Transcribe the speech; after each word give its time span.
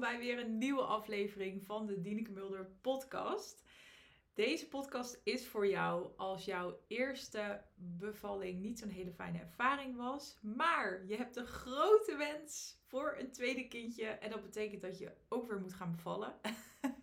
bij 0.00 0.18
weer 0.18 0.38
een 0.38 0.58
nieuwe 0.58 0.82
aflevering 0.82 1.64
van 1.64 1.86
de 1.86 2.00
Dieneke 2.00 2.30
Mulder 2.30 2.70
podcast. 2.80 3.64
Deze 4.34 4.68
podcast 4.68 5.20
is 5.24 5.46
voor 5.46 5.66
jou 5.66 6.10
als 6.16 6.44
jouw 6.44 6.78
eerste 6.86 7.62
bevalling 7.74 8.60
niet 8.60 8.78
zo'n 8.78 8.88
hele 8.88 9.12
fijne 9.12 9.38
ervaring 9.38 9.96
was, 9.96 10.38
maar 10.40 11.06
je 11.06 11.16
hebt 11.16 11.36
een 11.36 11.46
grote 11.46 12.16
wens 12.16 12.78
voor 12.86 13.16
een 13.18 13.30
tweede 13.30 13.68
kindje 13.68 14.06
en 14.06 14.30
dat 14.30 14.42
betekent 14.42 14.82
dat 14.82 14.98
je 14.98 15.12
ook 15.28 15.48
weer 15.48 15.60
moet 15.60 15.74
gaan 15.74 15.92
bevallen. 15.92 16.34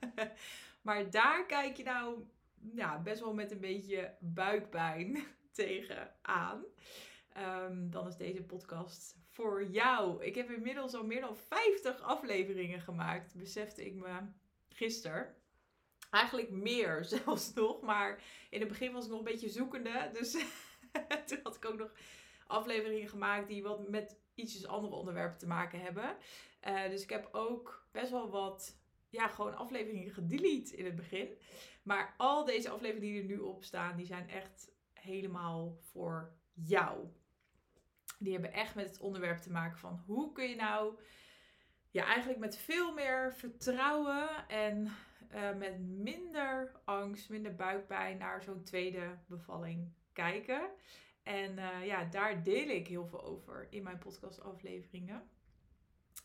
maar 0.81 1.09
daar 1.09 1.45
kijk 1.45 1.77
je 1.77 1.83
nou 1.83 2.25
ja, 2.73 3.01
best 3.01 3.21
wel 3.21 3.33
met 3.33 3.51
een 3.51 3.59
beetje 3.59 4.15
buikpijn 4.19 5.23
tegenaan. 5.51 6.63
Um, 7.37 7.89
dan 7.89 8.07
is 8.07 8.17
deze 8.17 8.43
podcast 8.43 9.22
voor 9.33 9.65
jou. 9.65 10.23
Ik 10.23 10.35
heb 10.35 10.51
inmiddels 10.51 10.93
al 10.93 11.05
meer 11.05 11.21
dan 11.21 11.37
50 11.37 12.01
afleveringen 12.01 12.81
gemaakt, 12.81 13.35
besefte 13.35 13.85
ik 13.85 13.93
me 13.93 14.19
gisteren. 14.69 15.35
Eigenlijk 16.09 16.49
meer 16.49 17.05
zelfs 17.15 17.53
nog, 17.53 17.81
maar 17.81 18.23
in 18.49 18.59
het 18.59 18.69
begin 18.69 18.91
was 18.91 19.03
ik 19.03 19.09
nog 19.09 19.19
een 19.19 19.25
beetje 19.25 19.49
zoekende. 19.49 20.09
Dus 20.13 20.31
toen 21.27 21.39
had 21.43 21.55
ik 21.55 21.65
ook 21.65 21.77
nog 21.77 21.91
afleveringen 22.47 23.09
gemaakt 23.09 23.47
die 23.47 23.63
wat 23.63 23.89
met 23.89 24.19
ietsjes 24.33 24.67
andere 24.67 24.95
onderwerpen 24.95 25.37
te 25.37 25.47
maken 25.47 25.79
hebben. 25.79 26.15
Uh, 26.67 26.89
dus 26.89 27.03
ik 27.03 27.09
heb 27.09 27.29
ook 27.31 27.87
best 27.91 28.11
wel 28.11 28.29
wat, 28.29 28.77
ja, 29.09 29.27
gewoon 29.27 29.55
afleveringen 29.55 30.11
gedelete 30.11 30.75
in 30.75 30.85
het 30.85 30.95
begin. 30.95 31.37
Maar 31.83 32.13
al 32.17 32.45
deze 32.45 32.69
afleveringen 32.69 33.11
die 33.11 33.21
er 33.21 33.27
nu 33.27 33.37
op 33.37 33.63
staan, 33.63 33.97
die 33.97 34.05
zijn 34.05 34.29
echt 34.29 34.71
helemaal 34.93 35.77
voor 35.81 36.33
jou. 36.53 37.07
Die 38.23 38.33
hebben 38.33 38.53
echt 38.53 38.75
met 38.75 38.87
het 38.87 38.99
onderwerp 38.99 39.37
te 39.37 39.51
maken 39.51 39.77
van 39.77 40.03
hoe 40.05 40.31
kun 40.31 40.49
je 40.49 40.55
nou 40.55 40.99
ja, 41.91 42.05
eigenlijk 42.05 42.39
met 42.39 42.57
veel 42.57 42.93
meer 42.93 43.33
vertrouwen 43.33 44.47
en 44.47 44.91
uh, 45.33 45.55
met 45.57 45.79
minder 45.79 46.71
angst, 46.85 47.29
minder 47.29 47.55
buikpijn 47.55 48.17
naar 48.17 48.43
zo'n 48.43 48.63
tweede 48.63 49.17
bevalling 49.27 49.93
kijken. 50.13 50.69
En 51.23 51.57
uh, 51.57 51.85
ja, 51.85 52.03
daar 52.03 52.43
deel 52.43 52.67
ik 52.67 52.87
heel 52.87 53.07
veel 53.07 53.23
over 53.23 53.67
in 53.69 53.83
mijn 53.83 53.97
podcastafleveringen. 53.97 55.29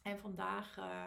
En 0.02 0.18
vandaag 0.18 0.78
uh, 0.78 1.04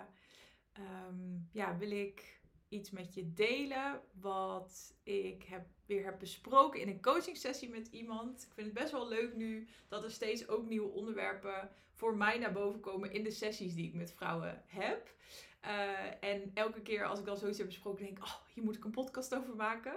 um, 1.07 1.49
ja, 1.51 1.77
wil 1.77 1.91
ik 1.91 2.40
iets 2.71 2.91
met 2.91 3.13
je 3.13 3.33
delen 3.33 4.01
wat 4.21 4.95
ik 5.03 5.43
heb, 5.43 5.65
weer 5.85 6.05
heb 6.05 6.19
besproken 6.19 6.81
in 6.81 6.87
een 6.87 7.01
coaching 7.01 7.37
sessie 7.37 7.69
met 7.69 7.87
iemand. 7.87 8.43
Ik 8.43 8.53
vind 8.53 8.67
het 8.67 8.75
best 8.75 8.91
wel 8.91 9.07
leuk 9.07 9.35
nu 9.35 9.67
dat 9.87 10.03
er 10.03 10.11
steeds 10.11 10.47
ook 10.47 10.65
nieuwe 10.65 10.89
onderwerpen 10.89 11.69
voor 11.93 12.15
mij 12.15 12.37
naar 12.37 12.51
boven 12.51 12.79
komen 12.79 13.11
in 13.11 13.23
de 13.23 13.31
sessies 13.31 13.75
die 13.75 13.87
ik 13.87 13.93
met 13.93 14.13
vrouwen 14.13 14.63
heb. 14.65 15.13
Uh, 15.65 16.23
en 16.23 16.51
elke 16.53 16.81
keer 16.81 17.05
als 17.05 17.19
ik 17.19 17.25
dan 17.25 17.37
zoiets 17.37 17.57
heb 17.57 17.67
besproken, 17.67 18.05
denk 18.05 18.17
ik, 18.17 18.23
oh, 18.23 18.35
hier 18.53 18.63
moet 18.63 18.75
ik 18.75 18.83
een 18.83 18.91
podcast 18.91 19.35
over 19.35 19.55
maken. 19.55 19.93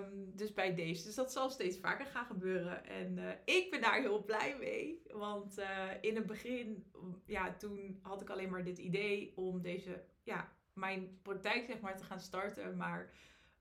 Um, 0.00 0.36
dus 0.36 0.52
bij 0.52 0.74
deze. 0.74 1.04
Dus 1.04 1.14
dat 1.14 1.32
zal 1.32 1.50
steeds 1.50 1.78
vaker 1.78 2.06
gaan 2.06 2.26
gebeuren. 2.26 2.84
En 2.84 3.16
uh, 3.16 3.30
ik 3.44 3.70
ben 3.70 3.80
daar 3.80 4.00
heel 4.00 4.24
blij 4.24 4.56
mee. 4.58 5.02
Want 5.12 5.58
uh, 5.58 5.88
in 6.00 6.16
het 6.16 6.26
begin, 6.26 6.86
ja, 7.26 7.54
toen 7.56 7.98
had 8.02 8.20
ik 8.20 8.30
alleen 8.30 8.50
maar 8.50 8.64
dit 8.64 8.78
idee 8.78 9.32
om 9.36 9.62
deze 9.62 10.04
ja, 10.22 10.52
mijn 10.72 11.18
praktijk 11.22 11.64
zeg 11.64 11.80
maar 11.80 11.96
te 11.96 12.04
gaan 12.04 12.20
starten. 12.20 12.76
Maar 12.76 13.12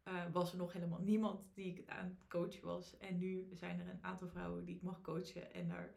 uh, 0.08 0.24
was 0.32 0.52
er 0.52 0.58
nog 0.58 0.74
helemaal 0.74 1.02
niemand 1.02 1.54
die 1.54 1.66
ik 1.66 1.90
aan 1.90 2.06
het 2.06 2.28
coachen 2.28 2.66
was. 2.66 2.98
En 2.98 3.18
nu 3.18 3.48
zijn 3.52 3.80
er 3.80 3.90
een 3.90 4.04
aantal 4.04 4.28
vrouwen 4.28 4.66
die 4.66 4.76
ik 4.76 4.82
mag 4.82 5.02
coachen. 5.02 5.54
En 5.54 5.68
daar, 5.68 5.94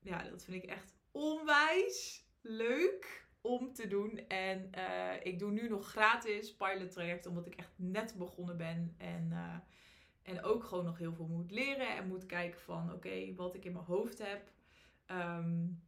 ja, 0.00 0.22
dat 0.22 0.44
vind 0.44 0.62
ik 0.64 0.70
echt 0.70 0.94
onwijs 1.10 2.26
leuk 2.40 3.26
om 3.40 3.72
te 3.72 3.86
doen. 3.86 4.18
En 4.28 4.70
uh, 4.74 5.12
ik 5.22 5.38
doe 5.38 5.50
nu 5.50 5.68
nog 5.68 5.88
gratis 5.88 6.56
pilot 6.56 6.92
traject, 6.92 7.26
omdat 7.26 7.46
ik 7.46 7.54
echt 7.54 7.72
net 7.76 8.14
begonnen 8.18 8.56
ben. 8.56 8.94
En, 8.98 9.28
uh, 9.30 9.56
en 10.22 10.42
ook 10.42 10.64
gewoon 10.64 10.84
nog 10.84 10.98
heel 10.98 11.14
veel 11.14 11.26
moet 11.26 11.50
leren. 11.50 11.96
En 11.96 12.08
moet 12.08 12.26
kijken 12.26 12.60
van, 12.60 12.92
oké, 12.92 13.34
wat 13.34 13.54
ik 13.54 13.64
in 13.64 13.72
mijn 13.72 13.84
hoofd 13.84 14.18
heb. 14.18 14.50
Um, 15.10 15.82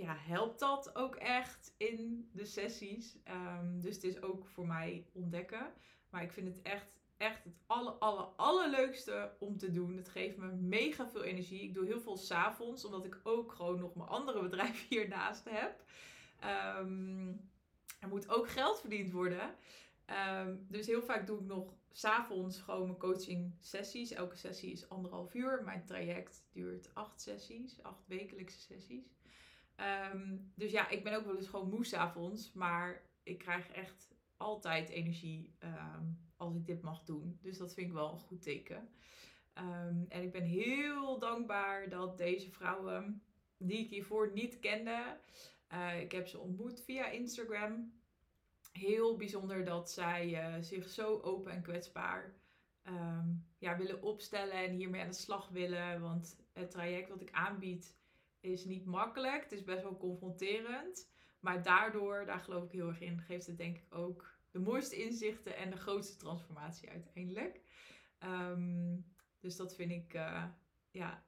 ja, 0.00 0.16
helpt 0.18 0.58
dat 0.58 0.94
ook 0.94 1.16
echt 1.16 1.74
in 1.76 2.30
de 2.32 2.44
sessies. 2.44 3.16
Um, 3.28 3.80
dus 3.80 3.94
het 3.94 4.04
is 4.04 4.22
ook 4.22 4.46
voor 4.46 4.66
mij 4.66 5.06
ontdekken. 5.12 5.72
Maar 6.10 6.22
ik 6.22 6.32
vind 6.32 6.46
het 6.46 6.62
echt, 6.62 6.86
echt 7.16 7.44
het 7.44 7.58
aller, 7.66 7.92
aller, 7.92 8.24
allerleukste 8.24 9.32
om 9.38 9.56
te 9.56 9.70
doen. 9.70 9.96
Het 9.96 10.08
geeft 10.08 10.36
me 10.36 10.52
mega 10.52 11.08
veel 11.08 11.22
energie. 11.22 11.62
Ik 11.62 11.74
doe 11.74 11.86
heel 11.86 12.00
veel 12.00 12.16
s'avonds, 12.16 12.84
omdat 12.84 13.04
ik 13.04 13.20
ook 13.22 13.52
gewoon 13.52 13.78
nog 13.78 13.94
mijn 13.94 14.08
andere 14.08 14.42
bedrijf 14.48 14.88
hiernaast 14.88 15.44
heb. 15.50 15.84
Um, 16.78 17.48
er 18.00 18.08
moet 18.08 18.28
ook 18.28 18.48
geld 18.48 18.80
verdiend 18.80 19.10
worden. 19.10 19.54
Um, 20.38 20.66
dus 20.68 20.86
heel 20.86 21.02
vaak 21.02 21.26
doe 21.26 21.38
ik 21.38 21.46
nog 21.46 21.74
s'avonds 21.92 22.58
gewoon 22.58 22.86
mijn 22.86 22.98
coaching 22.98 23.54
sessies. 23.58 24.10
Elke 24.10 24.36
sessie 24.36 24.72
is 24.72 24.88
anderhalf 24.88 25.34
uur. 25.34 25.62
Mijn 25.64 25.84
traject 25.84 26.44
duurt 26.52 26.94
acht 26.94 27.20
sessies, 27.20 27.82
acht 27.82 28.06
wekelijkse 28.06 28.60
sessies. 28.60 29.04
Um, 30.12 30.52
dus 30.54 30.70
ja, 30.70 30.88
ik 30.88 31.04
ben 31.04 31.14
ook 31.14 31.24
wel 31.24 31.36
eens 31.36 31.48
gewoon 31.48 31.68
moe 31.68 31.96
avonds. 31.96 32.52
Maar 32.52 33.02
ik 33.22 33.38
krijg 33.38 33.68
echt 33.68 34.14
altijd 34.36 34.88
energie 34.88 35.56
um, 35.64 36.18
als 36.36 36.54
ik 36.54 36.66
dit 36.66 36.82
mag 36.82 37.04
doen. 37.04 37.38
Dus 37.42 37.58
dat 37.58 37.74
vind 37.74 37.86
ik 37.86 37.92
wel 37.92 38.12
een 38.12 38.18
goed 38.18 38.42
teken. 38.42 38.88
Um, 39.54 40.06
en 40.08 40.22
ik 40.22 40.32
ben 40.32 40.44
heel 40.44 41.18
dankbaar 41.18 41.88
dat 41.88 42.18
deze 42.18 42.50
vrouwen, 42.50 43.22
die 43.56 43.78
ik 43.78 43.90
hiervoor 43.90 44.32
niet 44.32 44.58
kende, 44.58 45.18
uh, 45.72 46.00
ik 46.00 46.12
heb 46.12 46.28
ze 46.28 46.38
ontmoet 46.38 46.80
via 46.80 47.06
Instagram. 47.06 47.92
Heel 48.72 49.16
bijzonder 49.16 49.64
dat 49.64 49.90
zij 49.90 50.54
uh, 50.56 50.62
zich 50.62 50.88
zo 50.88 51.20
open 51.20 51.52
en 51.52 51.62
kwetsbaar 51.62 52.38
ja, 53.58 53.76
willen 53.76 54.02
opstellen 54.02 54.54
en 54.54 54.72
hiermee 54.72 55.00
aan 55.00 55.08
de 55.08 55.14
slag 55.14 55.48
willen. 55.48 56.00
Want 56.00 56.36
het 56.52 56.70
traject 56.70 57.08
wat 57.08 57.20
ik 57.20 57.30
aanbied 57.30 57.98
is 58.40 58.64
niet 58.64 58.84
makkelijk. 58.84 59.42
Het 59.42 59.52
is 59.52 59.64
best 59.64 59.82
wel 59.82 59.96
confronterend. 59.96 61.08
Maar 61.40 61.62
daardoor, 61.62 62.26
daar 62.26 62.40
geloof 62.40 62.64
ik 62.64 62.70
heel 62.70 62.88
erg 62.88 63.00
in, 63.00 63.20
geeft 63.20 63.46
het 63.46 63.56
denk 63.56 63.76
ik 63.76 63.94
ook 63.94 64.38
de 64.50 64.58
mooiste 64.58 64.96
inzichten 64.96 65.56
en 65.56 65.70
de 65.70 65.76
grootste 65.76 66.16
transformatie 66.16 66.90
uiteindelijk. 66.90 67.60
Um, 68.24 69.04
dus 69.40 69.56
dat 69.56 69.74
vind 69.74 69.90
ik, 69.90 70.14
uh, 70.14 70.44
ja, 70.90 71.24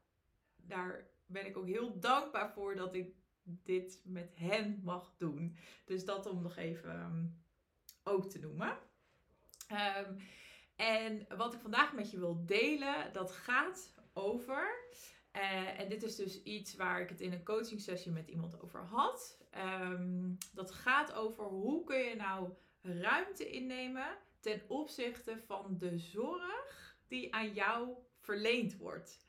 daar 0.57 1.11
ben 1.27 1.47
ik 1.47 1.57
ook 1.57 1.67
heel 1.67 2.01
dankbaar 2.01 2.53
voor 2.53 2.77
dat 2.77 2.95
ik 2.95 3.15
dit 3.43 4.01
met 4.05 4.33
hen 4.35 4.81
mag 4.83 5.15
doen. 5.17 5.57
Dus 5.85 6.05
dat 6.05 6.27
om 6.27 6.43
nog 6.43 6.57
even 6.57 7.01
um, 7.01 7.43
ook 8.03 8.31
te 8.31 8.39
noemen. 8.39 8.79
Um, 9.71 10.17
en 10.77 11.27
wat 11.37 11.55
ik 11.55 11.61
vandaag 11.61 11.93
met 11.93 12.11
je 12.11 12.19
wil 12.19 12.47
delen, 12.47 13.13
dat 13.13 13.33
gaat 13.33 13.95
over 14.13 14.91
uh, 15.37 15.81
en 15.81 15.89
dit 15.89 16.03
is 16.03 16.17
dus 16.17 16.43
iets 16.43 16.77
waar 16.77 17.01
ik 17.01 17.09
het 17.09 17.21
in 17.21 17.33
een 17.33 17.45
coaching 17.45 17.81
sessie 17.81 18.13
met 18.13 18.29
iemand 18.29 18.63
over 18.63 18.81
had. 18.81 19.41
Um, 19.83 20.39
dat 20.55 20.71
gaat 20.71 21.13
over 21.13 21.45
hoe 21.45 21.85
kun 21.85 21.99
je 21.99 22.17
nou 22.17 22.49
ruimte 22.83 23.51
innemen 23.51 24.19
ten 24.41 24.63
opzichte 24.69 25.39
van 25.47 25.77
de 25.79 25.99
zorg 25.99 26.97
die 27.09 27.35
aan 27.35 27.53
jou 27.53 27.89
verleend 28.21 28.77
wordt. 28.77 29.27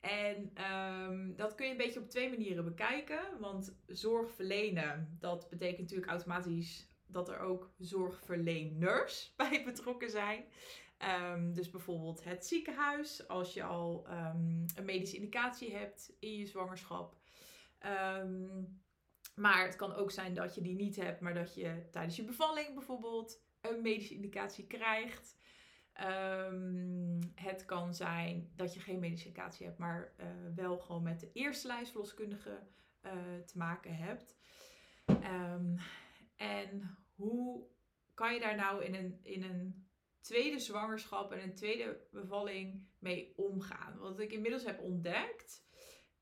En 0.00 0.52
um, 0.72 1.36
dat 1.36 1.54
kun 1.54 1.66
je 1.66 1.72
een 1.72 1.76
beetje 1.76 2.00
op 2.00 2.08
twee 2.08 2.28
manieren 2.28 2.64
bekijken. 2.64 3.20
Want 3.38 3.76
zorg 3.86 4.30
verlenen, 4.30 5.16
dat 5.20 5.48
betekent 5.50 5.80
natuurlijk 5.80 6.10
automatisch 6.10 6.90
dat 7.06 7.28
er 7.28 7.38
ook 7.38 7.70
zorgverleners 7.78 9.32
bij 9.36 9.64
betrokken 9.64 10.10
zijn. 10.10 10.44
Um, 11.04 11.54
dus 11.54 11.70
bijvoorbeeld 11.70 12.24
het 12.24 12.46
ziekenhuis, 12.46 13.28
als 13.28 13.54
je 13.54 13.62
al 13.62 14.06
um, 14.10 14.64
een 14.74 14.84
medische 14.84 15.16
indicatie 15.16 15.74
hebt 15.74 16.16
in 16.18 16.36
je 16.36 16.46
zwangerschap. 16.46 17.16
Um, 18.20 18.82
maar 19.34 19.64
het 19.64 19.76
kan 19.76 19.94
ook 19.94 20.10
zijn 20.10 20.34
dat 20.34 20.54
je 20.54 20.60
die 20.60 20.74
niet 20.74 20.96
hebt, 20.96 21.20
maar 21.20 21.34
dat 21.34 21.54
je 21.54 21.88
tijdens 21.90 22.16
je 22.16 22.24
bevalling 22.24 22.74
bijvoorbeeld 22.74 23.44
een 23.60 23.82
medische 23.82 24.14
indicatie 24.14 24.66
krijgt. 24.66 25.36
het 27.34 27.64
kan 27.64 27.94
zijn 27.94 28.52
dat 28.56 28.74
je 28.74 28.80
geen 28.80 28.98
medische 28.98 29.26
indicatie 29.26 29.66
hebt, 29.66 29.78
maar 29.78 30.14
uh, 30.20 30.26
wel 30.54 30.78
gewoon 30.78 31.02
met 31.02 31.20
de 31.20 31.32
eerste 31.32 31.66
lijst 31.66 31.90
verloskundige 31.90 32.66
uh, 33.02 33.12
te 33.46 33.58
maken 33.58 33.96
hebt. 33.96 34.36
en 36.36 36.98
hoe 37.14 37.66
kan 38.14 38.34
je 38.34 38.40
daar 38.40 38.56
nou 38.56 38.84
in 38.84 38.94
een, 38.94 39.18
in 39.22 39.42
een 39.42 39.90
tweede 40.22 40.58
zwangerschap 40.58 41.32
en 41.32 41.42
een 41.42 41.54
tweede 41.54 42.00
bevalling 42.10 42.86
mee 42.98 43.32
omgaan. 43.36 43.98
Wat 43.98 44.20
ik 44.20 44.32
inmiddels 44.32 44.64
heb 44.64 44.80
ontdekt 44.80 45.64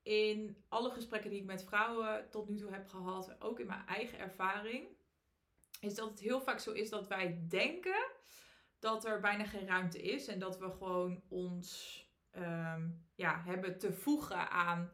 in 0.02 0.64
alle 0.68 0.90
gesprekken 0.90 1.30
die 1.30 1.40
ik 1.40 1.46
met 1.46 1.64
vrouwen 1.64 2.30
tot 2.30 2.48
nu 2.48 2.56
toe 2.56 2.72
heb 2.72 2.88
gehad, 2.88 3.40
ook 3.40 3.60
in 3.60 3.66
mijn 3.66 3.86
eigen 3.86 4.18
ervaring, 4.18 4.88
is 5.80 5.94
dat 5.94 6.10
het 6.10 6.20
heel 6.20 6.40
vaak 6.40 6.58
zo 6.58 6.72
is 6.72 6.90
dat 6.90 7.08
wij 7.08 7.44
denken 7.48 8.08
dat 8.78 9.04
er 9.04 9.20
bijna 9.20 9.44
geen 9.44 9.66
ruimte 9.66 10.02
is 10.02 10.26
en 10.26 10.38
dat 10.38 10.58
we 10.58 10.70
gewoon 10.70 11.22
ons 11.28 11.98
um, 12.36 13.06
ja, 13.14 13.42
hebben 13.44 13.78
te 13.78 13.92
voegen 13.92 14.50
aan, 14.50 14.92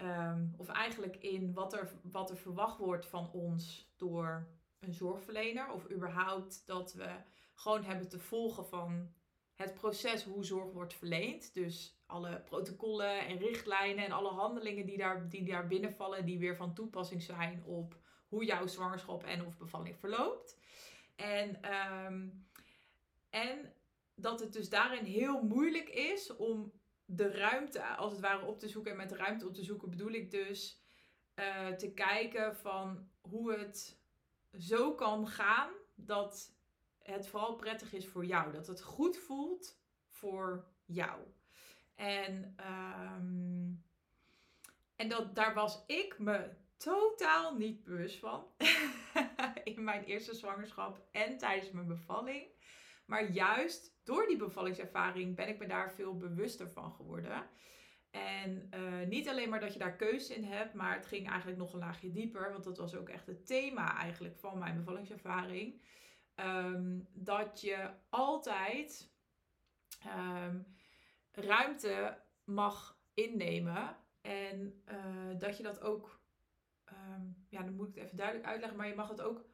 um, 0.00 0.54
of 0.56 0.68
eigenlijk 0.68 1.16
in 1.16 1.52
wat 1.52 1.72
er, 1.72 1.92
wat 2.02 2.30
er 2.30 2.36
verwacht 2.36 2.78
wordt 2.78 3.06
van 3.06 3.30
ons 3.32 3.92
door 3.96 4.48
een 4.78 4.94
zorgverlener. 4.94 5.70
Of 5.70 5.90
überhaupt 5.90 6.66
dat 6.66 6.92
we 6.92 7.16
gewoon 7.58 7.84
hebben 7.84 8.08
te 8.08 8.18
volgen 8.18 8.66
van 8.66 9.12
het 9.54 9.74
proces 9.74 10.24
hoe 10.24 10.44
zorg 10.44 10.72
wordt 10.72 10.94
verleend. 10.94 11.54
Dus 11.54 12.00
alle 12.06 12.40
protocollen 12.40 13.26
en 13.26 13.38
richtlijnen 13.38 14.04
en 14.04 14.12
alle 14.12 14.30
handelingen 14.30 14.86
die 14.86 14.96
daar, 14.96 15.28
die 15.28 15.44
daar 15.44 15.66
binnenvallen, 15.66 16.24
die 16.24 16.38
weer 16.38 16.56
van 16.56 16.74
toepassing 16.74 17.22
zijn 17.22 17.64
op 17.64 17.96
hoe 18.28 18.44
jouw 18.44 18.66
zwangerschap 18.66 19.24
en 19.24 19.46
of 19.46 19.56
bevalling 19.56 19.98
verloopt. 19.98 20.58
En, 21.16 21.62
ehm, 21.62 22.28
en 23.30 23.72
dat 24.14 24.40
het 24.40 24.52
dus 24.52 24.68
daarin 24.68 25.04
heel 25.04 25.42
moeilijk 25.42 25.88
is 25.88 26.36
om 26.36 26.72
de 27.04 27.30
ruimte 27.30 27.86
als 27.86 28.12
het 28.12 28.20
ware 28.20 28.46
op 28.46 28.58
te 28.58 28.68
zoeken. 28.68 28.90
En 28.90 28.96
met 28.96 29.08
de 29.08 29.16
ruimte 29.16 29.46
op 29.46 29.54
te 29.54 29.64
zoeken 29.64 29.90
bedoel 29.90 30.12
ik 30.12 30.30
dus 30.30 30.82
uh, 31.34 31.68
te 31.68 31.92
kijken 31.92 32.56
van 32.56 33.08
hoe 33.20 33.52
het 33.52 34.00
zo 34.58 34.94
kan 34.94 35.28
gaan 35.28 35.70
dat 35.94 36.57
het 37.10 37.26
vooral 37.26 37.56
prettig 37.56 37.92
is 37.92 38.06
voor 38.06 38.24
jou. 38.24 38.52
Dat 38.52 38.66
het 38.66 38.82
goed 38.82 39.18
voelt 39.18 39.80
voor 40.08 40.66
jou. 40.84 41.20
En, 41.94 42.56
um, 43.16 43.84
en 44.96 45.08
dat, 45.08 45.34
daar 45.34 45.54
was 45.54 45.84
ik 45.86 46.18
me 46.18 46.50
totaal 46.76 47.56
niet 47.56 47.84
bewust 47.84 48.18
van. 48.18 48.46
in 49.64 49.84
mijn 49.84 50.04
eerste 50.04 50.34
zwangerschap 50.34 51.06
en 51.12 51.38
tijdens 51.38 51.70
mijn 51.70 51.86
bevalling. 51.86 52.46
Maar 53.04 53.30
juist 53.30 54.00
door 54.04 54.26
die 54.26 54.36
bevallingservaring 54.36 55.36
ben 55.36 55.48
ik 55.48 55.58
me 55.58 55.66
daar 55.66 55.92
veel 55.92 56.16
bewuster 56.16 56.70
van 56.70 56.92
geworden. 56.92 57.46
En 58.10 58.70
uh, 58.74 59.06
niet 59.06 59.28
alleen 59.28 59.48
maar 59.48 59.60
dat 59.60 59.72
je 59.72 59.78
daar 59.78 59.96
keuze 59.96 60.34
in 60.34 60.44
hebt, 60.44 60.74
maar 60.74 60.94
het 60.94 61.06
ging 61.06 61.28
eigenlijk 61.28 61.58
nog 61.58 61.72
een 61.72 61.78
laagje 61.78 62.10
dieper. 62.10 62.52
Want 62.52 62.64
dat 62.64 62.78
was 62.78 62.94
ook 62.94 63.08
echt 63.08 63.26
het 63.26 63.46
thema 63.46 63.96
eigenlijk 63.96 64.36
van 64.36 64.58
mijn 64.58 64.76
bevallingservaring. 64.76 65.80
Um, 66.40 67.08
dat 67.12 67.60
je 67.60 67.90
altijd 68.08 69.10
um, 70.06 70.66
ruimte 71.30 72.18
mag 72.44 72.98
innemen. 73.14 73.96
En 74.20 74.82
uh, 74.88 75.38
dat 75.38 75.56
je 75.56 75.62
dat 75.62 75.80
ook, 75.80 76.20
um, 76.92 77.46
ja, 77.48 77.62
dan 77.62 77.74
moet 77.74 77.88
ik 77.88 77.94
het 77.94 78.04
even 78.04 78.16
duidelijk 78.16 78.48
uitleggen, 78.48 78.78
maar 78.78 78.88
je 78.88 78.94
mag 78.94 79.08
het 79.08 79.20
ook 79.20 79.44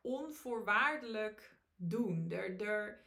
onvoorwaardelijk 0.00 1.58
doen. 1.76 2.30
Er, 2.30 2.60
er, 2.60 3.04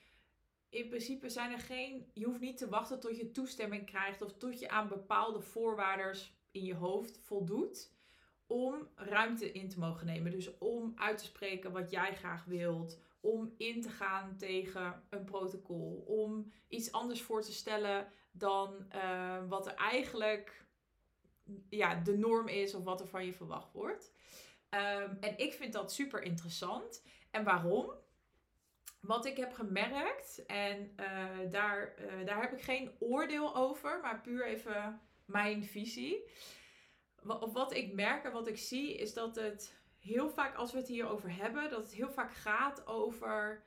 in 0.69 0.88
principe 0.88 1.30
zijn 1.30 1.51
er 1.51 1.60
geen, 1.60 2.12
je 2.13 2.25
hoeft 2.25 2.39
niet 2.39 2.57
te 2.57 2.69
wachten 2.69 3.00
tot 3.00 3.18
je 3.18 3.31
toestemming 3.31 3.86
krijgt 3.86 4.22
of 4.22 4.38
tot 4.38 4.60
je 4.60 4.69
aan 4.69 4.88
bepaalde 4.88 5.42
voorwaarden 5.42 6.22
in 6.51 6.63
je 6.63 6.75
hoofd 6.75 7.19
voldoet 7.22 7.94
om 8.48 8.88
ruimte 8.95 9.51
in 9.51 9.69
te 9.69 9.80
mogen 9.80 10.06
nemen. 10.06 10.31
Dus 10.31 10.57
om 10.57 10.92
uit 10.95 11.18
te 11.18 11.24
spreken 11.24 11.72
wat 11.72 11.92
jij 11.92 12.16
graag 12.16 12.45
wilt, 12.45 13.00
om 13.25 13.54
in 13.57 13.81
te 13.81 13.89
gaan 13.89 14.38
tegen 14.38 15.04
een 15.10 15.24
protocol, 15.24 16.04
om 16.07 16.51
iets 16.68 16.92
anders 16.92 17.22
voor 17.22 17.42
te 17.42 17.54
stellen 17.54 18.07
dan 18.31 18.86
uh, 18.95 19.48
wat 19.48 19.68
er 19.68 19.74
eigenlijk 19.74 20.66
ja, 21.69 21.95
de 21.95 22.18
norm 22.18 22.48
is 22.48 22.74
of 22.74 22.83
wat 22.83 23.01
er 23.01 23.07
van 23.07 23.25
je 23.25 23.33
verwacht 23.33 23.72
wordt. 23.72 24.13
Um, 24.69 25.18
en 25.19 25.38
ik 25.38 25.54
vind 25.54 25.74
dat 25.74 25.94
super 25.94 26.22
interessant. 26.22 27.04
En 27.31 27.44
waarom? 27.44 27.92
Wat 29.00 29.25
ik 29.25 29.38
heb 29.38 29.54
gemerkt, 29.54 30.45
en 30.45 30.94
uh, 31.00 31.51
daar, 31.51 31.95
uh, 32.00 32.25
daar 32.25 32.42
heb 32.42 32.51
ik 32.51 32.62
geen 32.62 32.92
oordeel 33.00 33.56
over, 33.56 34.00
maar 34.01 34.22
puur 34.22 34.45
even 34.45 35.01
mijn 35.25 35.63
visie. 35.63 36.30
Of 37.27 37.54
wat 37.54 37.74
ik 37.74 37.94
merk 37.94 38.24
en 38.24 38.31
wat 38.31 38.48
ik 38.48 38.57
zie, 38.57 38.95
is 38.95 39.13
dat 39.13 39.36
het 39.36 39.74
heel 40.06 40.30
vaak, 40.30 40.56
als 40.56 40.72
we 40.72 40.78
het 40.78 40.88
hierover 40.88 41.36
hebben, 41.36 41.69
dat 41.69 41.84
het 41.84 41.94
heel 41.94 42.12
vaak 42.12 42.34
gaat 42.34 42.88
over 42.88 43.63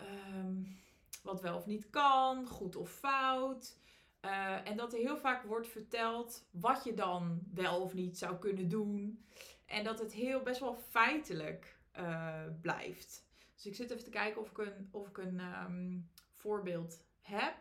um, 0.00 0.80
wat 1.22 1.40
wel 1.40 1.56
of 1.56 1.66
niet 1.66 1.90
kan, 1.90 2.46
goed 2.46 2.76
of 2.76 2.90
fout. 2.90 3.76
Uh, 4.24 4.68
en 4.68 4.76
dat 4.76 4.92
er 4.92 4.98
heel 4.98 5.16
vaak 5.16 5.42
wordt 5.42 5.68
verteld 5.68 6.46
wat 6.50 6.84
je 6.84 6.94
dan 6.94 7.40
wel 7.54 7.80
of 7.80 7.94
niet 7.94 8.18
zou 8.18 8.36
kunnen 8.36 8.68
doen. 8.68 9.26
En 9.66 9.84
dat 9.84 9.98
het 9.98 10.12
heel 10.12 10.40
best 10.40 10.60
wel 10.60 10.74
feitelijk 10.74 11.76
uh, 11.98 12.44
blijft. 12.60 13.26
Dus 13.54 13.66
ik 13.66 13.74
zit 13.74 13.90
even 13.90 14.04
te 14.04 14.10
kijken 14.10 14.40
of 14.40 14.50
ik 14.50 14.58
een, 14.58 14.88
of 14.90 15.08
ik 15.08 15.18
een 15.18 15.40
um, 15.40 16.10
voorbeeld 16.32 17.04
heb. 17.20 17.54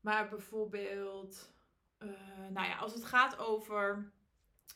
Maar 0.00 0.28
bijvoorbeeld, 0.28 1.52
uh, 1.98 2.08
nou 2.50 2.66
ja, 2.66 2.78
als 2.78 2.94
het 2.94 3.04
gaat 3.04 3.38
over 3.38 4.12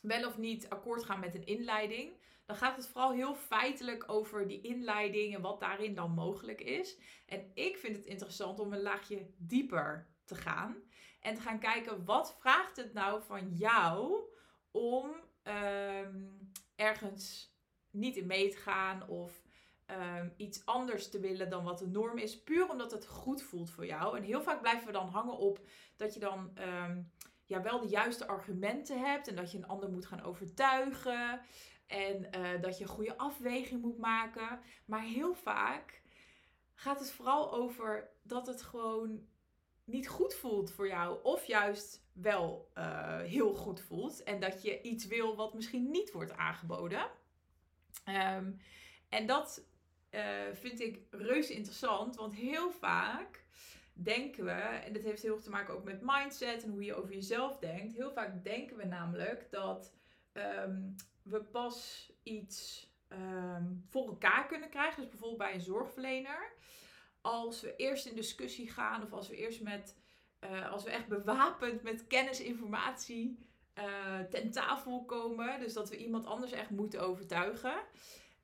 wel 0.01 0.27
of 0.27 0.37
niet 0.37 0.69
akkoord 0.69 1.03
gaan 1.03 1.19
met 1.19 1.35
een 1.35 1.45
inleiding, 1.45 2.11
dan 2.47 2.55
gaat 2.55 2.75
het 2.75 2.87
vooral 2.87 3.11
heel 3.11 3.35
feitelijk 3.35 4.03
over 4.11 4.47
die 4.47 4.61
inleiding 4.61 5.35
en 5.35 5.41
wat 5.41 5.59
daarin 5.59 5.95
dan 5.95 6.11
mogelijk 6.11 6.61
is. 6.61 6.97
En 7.25 7.51
ik 7.53 7.77
vind 7.77 7.95
het 7.95 8.05
interessant 8.05 8.59
om 8.59 8.73
een 8.73 8.81
laagje 8.81 9.29
dieper 9.37 10.07
te 10.25 10.35
gaan 10.35 10.75
en 11.19 11.35
te 11.35 11.41
gaan 11.41 11.59
kijken 11.59 12.05
wat 12.05 12.35
vraagt 12.39 12.77
het 12.77 12.93
nou 12.93 13.21
van 13.23 13.53
jou 13.53 14.21
om 14.71 15.15
um, 15.43 16.51
ergens 16.75 17.55
niet 17.89 18.15
in 18.15 18.27
mee 18.27 18.49
te 18.49 18.57
gaan 18.57 19.07
of 19.07 19.41
um, 19.85 20.33
iets 20.37 20.65
anders 20.65 21.09
te 21.09 21.19
willen 21.19 21.49
dan 21.49 21.63
wat 21.63 21.79
de 21.79 21.87
norm 21.87 22.17
is, 22.17 22.43
puur 22.43 22.69
omdat 22.69 22.91
het 22.91 23.07
goed 23.07 23.41
voelt 23.41 23.69
voor 23.69 23.85
jou. 23.85 24.17
En 24.17 24.23
heel 24.23 24.41
vaak 24.41 24.61
blijven 24.61 24.85
we 24.85 24.91
dan 24.91 25.07
hangen 25.07 25.37
op 25.37 25.59
dat 25.95 26.13
je 26.13 26.19
dan 26.19 26.57
um, 26.59 27.11
ja, 27.45 27.61
wel 27.61 27.79
de 27.79 27.87
juiste 27.87 28.27
argumenten 28.27 28.99
hebt 28.99 29.27
en 29.27 29.35
dat 29.35 29.51
je 29.51 29.57
een 29.57 29.67
ander 29.67 29.89
moet 29.89 30.05
gaan 30.05 30.21
overtuigen 30.21 31.41
en 31.87 32.27
uh, 32.35 32.61
dat 32.61 32.77
je 32.77 32.83
een 32.83 32.89
goede 32.89 33.17
afweging 33.17 33.81
moet 33.81 33.97
maken. 33.97 34.59
Maar 34.85 35.03
heel 35.03 35.35
vaak 35.35 36.01
gaat 36.73 36.99
het 36.99 37.11
vooral 37.11 37.53
over 37.53 38.09
dat 38.23 38.47
het 38.47 38.61
gewoon 38.61 39.27
niet 39.83 40.07
goed 40.07 40.33
voelt 40.33 40.71
voor 40.71 40.87
jou. 40.87 41.23
Of 41.23 41.45
juist 41.45 42.05
wel 42.13 42.71
uh, 42.77 43.19
heel 43.19 43.53
goed 43.53 43.81
voelt. 43.81 44.23
En 44.23 44.39
dat 44.39 44.61
je 44.61 44.81
iets 44.81 45.07
wil 45.07 45.35
wat 45.35 45.53
misschien 45.53 45.89
niet 45.89 46.11
wordt 46.11 46.31
aangeboden. 46.31 47.09
Um, 48.05 48.59
en 49.09 49.25
dat 49.25 49.65
uh, 50.11 50.21
vind 50.53 50.79
ik 50.79 50.99
reuze 51.09 51.53
interessant. 51.53 52.15
Want 52.15 52.33
heel 52.33 52.71
vaak 52.71 53.45
denken 53.93 54.45
we, 54.45 54.51
en 54.51 54.93
dat 54.93 55.03
heeft 55.03 55.21
heel 55.21 55.33
veel 55.33 55.43
te 55.43 55.49
maken 55.49 55.73
ook 55.73 55.83
met 55.83 56.01
mindset 56.01 56.63
en 56.63 56.69
hoe 56.69 56.83
je 56.83 56.95
over 56.95 57.13
jezelf 57.13 57.57
denkt. 57.57 57.93
Heel 57.93 58.11
vaak 58.11 58.43
denken 58.43 58.77
we 58.77 58.85
namelijk 58.85 59.47
dat 59.51 59.93
um, 60.33 60.95
we 61.29 61.43
pas 61.43 62.09
iets 62.23 62.89
um, 63.09 63.85
voor 63.89 64.07
elkaar 64.07 64.47
kunnen 64.47 64.69
krijgen. 64.69 65.01
Dus 65.01 65.09
bijvoorbeeld 65.09 65.39
bij 65.39 65.53
een 65.53 65.61
zorgverlener 65.61 66.55
als 67.21 67.61
we 67.61 67.75
eerst 67.75 68.05
in 68.05 68.15
discussie 68.15 68.71
gaan 68.71 69.03
of 69.03 69.13
als 69.13 69.29
we 69.29 69.35
eerst 69.35 69.61
met, 69.61 69.95
uh, 70.43 70.71
als 70.71 70.83
we 70.83 70.89
echt 70.89 71.07
bewapend 71.07 71.83
met 71.83 72.07
kennis, 72.07 72.41
informatie 72.41 73.47
uh, 73.77 74.19
ten 74.19 74.51
tafel 74.51 75.05
komen. 75.05 75.59
Dus 75.59 75.73
dat 75.73 75.89
we 75.89 75.97
iemand 75.97 76.25
anders 76.25 76.51
echt 76.51 76.69
moeten 76.69 77.01
overtuigen. 77.01 77.75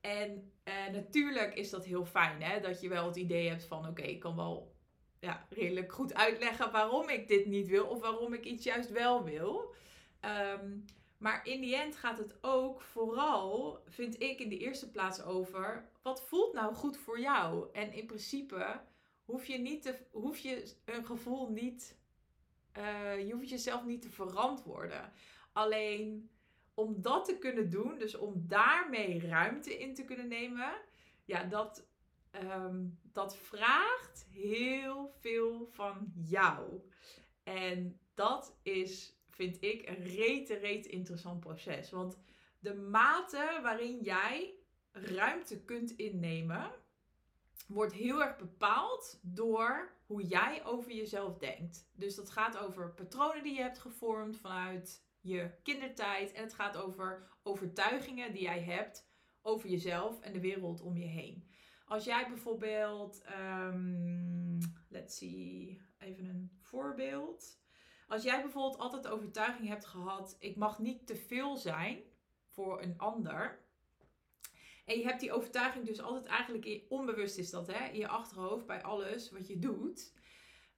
En 0.02 0.52
uh, 0.64 0.94
natuurlijk 0.94 1.54
is 1.54 1.70
dat 1.70 1.86
heel 1.86 2.06
fijn, 2.06 2.42
hè? 2.42 2.60
dat 2.60 2.82
je 2.82 2.90
wel 2.90 3.06
het 3.06 3.16
idee 3.16 3.50
hebt 3.50 3.64
van: 3.64 3.88
oké, 3.88 4.02
ik 4.02 4.20
kan 4.20 4.36
wel 4.36 4.76
ja, 5.20 5.46
redelijk 5.50 5.94
goed 5.94 6.14
uitleggen 6.14 6.72
waarom 6.72 7.10
ik 7.10 7.28
dit 7.28 7.46
niet 7.46 7.68
wil 7.68 7.86
of 7.86 8.02
waarom 8.02 8.34
ik 8.34 8.46
iets 8.46 8.64
juist 8.64 8.92
wel 8.92 9.24
wil. 9.24 9.74
Um, 10.22 10.86
maar 11.24 11.48
in 11.48 11.62
die 11.62 11.76
end 11.76 11.96
gaat 11.96 12.18
het 12.18 12.38
ook 12.42 12.82
vooral, 12.82 13.84
vind 13.88 14.22
ik, 14.22 14.40
in 14.40 14.50
de 14.50 14.58
eerste 14.58 14.92
plaats 14.92 15.22
over 15.24 15.90
wat 16.02 16.24
voelt 16.24 16.54
nou 16.54 16.74
goed 16.74 16.98
voor 16.98 17.20
jou. 17.20 17.70
En 17.74 17.94
in 17.94 18.06
principe 18.06 18.82
hoef 19.26 19.46
je, 19.46 19.58
niet 19.58 19.82
te, 19.82 19.98
hoef 20.12 20.38
je 20.38 20.74
een 20.86 21.06
gevoel 21.06 21.50
niet, 21.50 21.98
uh, 22.78 23.28
je 23.28 23.34
hoeft 23.34 23.50
jezelf 23.50 23.86
niet 23.86 24.02
te 24.02 24.10
verantwoorden. 24.10 25.12
Alleen 25.54 26.30
om 26.74 27.02
dat 27.02 27.26
te 27.26 27.38
kunnen 27.38 27.70
doen, 27.70 27.98
dus 27.98 28.16
om 28.16 28.48
daarmee 28.48 29.28
ruimte 29.28 29.80
in 29.80 29.94
te 29.94 30.04
kunnen 30.04 30.28
nemen, 30.28 30.74
ja, 31.26 31.44
dat, 31.44 31.88
um, 32.32 33.00
dat 33.02 33.38
vraagt 33.38 34.28
heel 34.32 35.14
veel 35.20 35.68
van 35.72 36.14
jou. 36.16 36.82
En 37.44 38.00
dat 38.14 38.56
is 38.62 39.16
vind 39.34 39.62
ik 39.64 39.88
een 39.90 40.04
rete, 40.04 40.56
rete 40.56 40.90
interessant 40.90 41.40
proces. 41.40 41.92
Want 41.92 42.18
de 42.60 42.74
mate 42.74 43.60
waarin 43.62 44.02
jij 44.02 44.54
ruimte 44.92 45.64
kunt 45.64 45.92
innemen, 45.92 46.72
wordt 47.68 47.94
heel 47.94 48.24
erg 48.24 48.38
bepaald 48.38 49.20
door 49.22 49.92
hoe 50.06 50.24
jij 50.24 50.66
over 50.66 50.92
jezelf 50.92 51.38
denkt. 51.38 51.90
Dus 51.94 52.16
dat 52.16 52.30
gaat 52.30 52.58
over 52.58 52.94
patronen 52.94 53.44
die 53.44 53.54
je 53.54 53.62
hebt 53.62 53.80
gevormd 53.80 54.38
vanuit 54.38 55.06
je 55.22 55.52
kindertijd. 55.64 56.32
En 56.32 56.44
het 56.44 56.54
gaat 56.54 56.78
over 56.78 57.28
overtuigingen 57.44 58.34
die 58.34 58.42
jij 58.42 58.62
hebt 58.62 59.12
over 59.42 59.70
jezelf 59.70 60.22
en 60.22 60.34
de 60.34 60.40
wereld 60.40 60.82
om 60.82 60.98
je 60.98 61.06
heen. 61.06 61.48
Als 61.86 62.06
jij 62.06 62.28
bijvoorbeeld, 62.28 63.22
um, 63.40 64.60
let's 64.90 65.18
see, 65.18 65.82
even 65.98 66.26
een 66.26 66.52
voorbeeld. 66.62 67.62
Als 68.14 68.24
jij 68.24 68.42
bijvoorbeeld 68.42 68.78
altijd 68.78 69.04
de 69.04 69.10
overtuiging 69.10 69.68
hebt 69.68 69.86
gehad, 69.86 70.38
ik 70.40 70.56
mag 70.56 70.80
niet 70.80 71.08
te 71.08 71.16
veel 71.16 71.58
zijn 71.58 72.00
voor 72.48 72.82
een 72.82 72.94
ander. 72.98 73.60
En 74.86 74.98
je 74.98 75.04
hebt 75.04 75.20
die 75.20 75.32
overtuiging 75.32 75.86
dus 75.86 76.02
altijd 76.02 76.26
eigenlijk 76.26 76.82
onbewust 76.90 77.38
is 77.38 77.50
dat, 77.50 77.68
hè, 77.68 77.86
in 77.86 78.00
je 78.00 78.08
achterhoofd 78.08 78.66
bij 78.66 78.84
alles 78.84 79.32
wat 79.32 79.48
je 79.48 79.60
doet. 79.60 80.14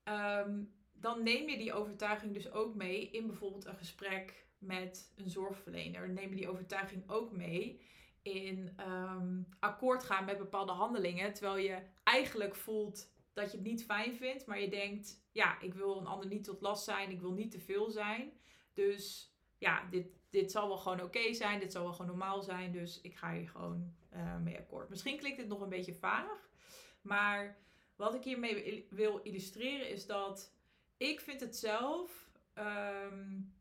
Ehm, 0.04 0.64
dan 0.94 1.24
neem 1.24 1.50
je 1.50 1.58
die 1.58 1.74
overtuiging 1.74 2.34
dus 2.34 2.52
ook 2.52 2.76
mee 2.76 3.10
in 3.10 3.28
bijvoorbeeld 3.28 3.66
een 3.66 3.78
gesprek 3.78 4.48
met 4.58 5.14
een 5.16 5.30
zorgverlener. 5.30 6.10
Neem 6.10 6.30
je 6.30 6.36
die 6.36 6.50
overtuiging 6.50 7.10
ook 7.10 7.32
mee 7.32 7.82
in 8.22 8.74
ehm, 8.76 9.42
akkoord 9.60 10.04
gaan 10.04 10.26
met 10.26 10.38
bepaalde 10.38 10.72
handelingen. 10.72 11.34
Terwijl 11.34 11.58
je 11.58 11.82
eigenlijk 12.04 12.56
voelt 12.56 13.14
dat 13.36 13.52
je 13.52 13.58
het 13.58 13.66
niet 13.66 13.86
fijn 13.86 14.16
vindt, 14.16 14.46
maar 14.46 14.62
je 14.62 14.70
denkt, 14.70 15.28
ja, 15.32 15.62
ik 15.62 15.74
wil 15.74 15.98
een 15.98 16.08
ander 16.08 16.28
niet 16.28 16.44
tot 16.44 16.62
last 16.62 16.84
zijn, 16.84 17.12
ik 17.12 17.22
wil 17.22 17.32
niet 17.32 17.52
te 17.52 17.60
veel 17.60 17.90
zijn. 17.90 18.32
Dus 18.74 19.34
ja, 19.58 19.88
dit, 19.90 20.08
dit 20.30 20.52
zal 20.52 20.68
wel 20.68 20.78
gewoon 20.78 21.02
oké 21.02 21.34
zijn, 21.34 21.60
dit 21.60 21.72
zal 21.72 21.84
wel 21.84 21.92
gewoon 21.92 22.08
normaal 22.08 22.42
zijn, 22.42 22.72
dus 22.72 23.02
ik 23.02 23.16
ga 23.16 23.34
hier 23.34 23.50
gewoon 23.50 23.94
uh, 24.14 24.38
mee 24.38 24.58
akkoord. 24.58 24.90
Misschien 24.90 25.18
klinkt 25.18 25.38
dit 25.38 25.48
nog 25.48 25.62
een 25.62 25.70
beetje 25.70 25.94
vaag, 25.94 26.50
maar 27.02 27.58
wat 27.96 28.14
ik 28.16 28.24
hiermee 28.24 28.88
wil 28.90 29.20
illustreren 29.24 29.90
is 29.90 30.06
dat 30.06 30.54
ik 30.98 31.20
vind 31.20 31.40
het 31.40 31.56
zelf, 31.56 32.30
um, 32.58 33.54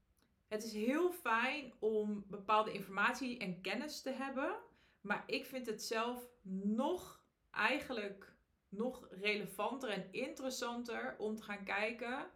het 0.48 0.64
is 0.64 0.72
heel 0.72 1.12
fijn 1.12 1.72
om 1.78 2.24
bepaalde 2.28 2.72
informatie 2.72 3.38
en 3.38 3.60
kennis 3.60 4.00
te 4.00 4.10
hebben, 4.10 4.56
maar 5.00 5.24
ik 5.26 5.46
vind 5.46 5.66
het 5.66 5.82
zelf 5.82 6.28
nog 6.62 7.20
eigenlijk 7.50 8.33
nog 8.76 9.08
relevanter 9.10 9.88
en 9.88 10.12
interessanter 10.12 11.14
om 11.18 11.36
te 11.36 11.42
gaan 11.42 11.64
kijken 11.64 12.30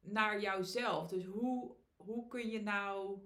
naar 0.00 0.40
jouzelf. 0.40 1.08
Dus 1.08 1.24
hoe, 1.24 1.76
hoe 1.96 2.28
kun 2.28 2.48
je 2.48 2.62
nou, 2.62 3.18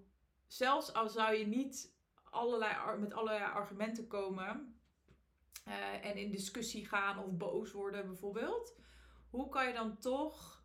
zelfs 0.47 0.93
al 0.93 1.09
zou 1.09 1.35
je 1.35 1.47
niet 1.47 1.97
allerlei, 2.25 2.99
met 2.99 3.15
allerlei 3.15 3.45
argumenten 3.45 4.07
komen 4.07 4.79
uh, 5.69 6.05
en 6.05 6.17
in 6.17 6.31
discussie 6.31 6.87
gaan 6.87 7.19
of 7.19 7.37
boos 7.37 7.73
worden 7.73 8.07
bijvoorbeeld, 8.07 8.79
hoe 9.31 9.49
kan 9.49 9.67
je 9.67 9.73
dan 9.73 9.99
toch 9.99 10.65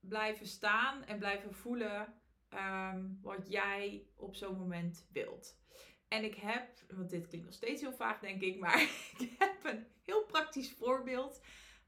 blijven 0.00 0.46
staan 0.46 1.04
en 1.04 1.18
blijven 1.18 1.54
voelen 1.54 2.14
um, 2.54 3.18
wat 3.22 3.48
jij 3.48 4.06
op 4.16 4.34
zo'n 4.34 4.58
moment 4.58 5.08
wilt? 5.12 5.58
En 6.08 6.24
ik 6.24 6.34
heb, 6.34 6.68
want 6.94 7.10
dit 7.10 7.26
klinkt 7.26 7.46
nog 7.46 7.54
steeds 7.54 7.80
heel 7.80 7.92
vaag 7.92 8.18
denk 8.18 8.42
ik, 8.42 8.58
maar 8.58 8.82
ik 9.18 9.34
heb 9.38 9.64
een 9.64 9.86
heel 10.04 10.24
praktisch 10.24 10.72
voorbeeld 10.72 11.40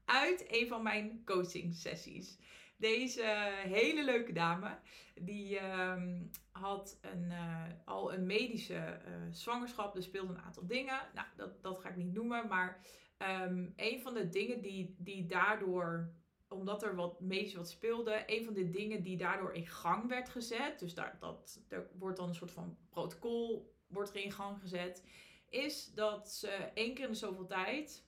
uit 0.05 0.45
een 0.47 0.67
van 0.67 0.83
mijn 0.83 1.21
coaching 1.25 1.75
sessies. 1.75 2.37
Deze 2.77 3.23
hele 3.67 4.03
leuke 4.03 4.33
dame, 4.33 4.77
die 5.15 5.59
um, 5.59 6.31
had 6.51 6.99
een, 7.01 7.23
uh, 7.23 7.63
al 7.85 8.13
een 8.13 8.25
medische 8.25 8.73
uh, 9.07 9.13
zwangerschap. 9.31 9.95
Er 9.95 10.03
speelden 10.03 10.35
een 10.35 10.41
aantal 10.41 10.65
dingen. 10.65 10.99
Nou, 11.13 11.27
dat, 11.35 11.63
dat 11.63 11.79
ga 11.79 11.89
ik 11.89 11.95
niet 11.95 12.13
noemen. 12.13 12.47
Maar 12.47 12.81
um, 13.17 13.73
een 13.75 14.01
van 14.01 14.13
de 14.13 14.29
dingen 14.29 14.61
die, 14.61 14.95
die 14.97 15.25
daardoor, 15.25 16.13
omdat 16.47 16.83
er 16.83 16.95
wat 16.95 17.19
medisch 17.19 17.53
wat 17.53 17.69
speelde, 17.69 18.23
een 18.25 18.43
van 18.43 18.53
de 18.53 18.69
dingen 18.69 19.03
die 19.03 19.17
daardoor 19.17 19.53
in 19.53 19.67
gang 19.67 20.07
werd 20.07 20.29
gezet. 20.29 20.79
Dus 20.79 20.93
daar, 20.93 21.17
dat, 21.19 21.61
er 21.67 21.89
wordt 21.97 22.17
dan 22.17 22.27
een 22.27 22.35
soort 22.35 22.51
van 22.51 22.77
protocol 22.89 23.73
wordt 23.91 24.09
er 24.09 24.23
in 24.23 24.31
gang 24.31 24.61
gezet. 24.61 25.03
Is 25.49 25.93
dat 25.93 26.31
ze 26.31 26.49
één 26.73 26.93
keer 26.93 27.05
in 27.05 27.11
de 27.11 27.17
zoveel 27.17 27.47
tijd 27.47 28.05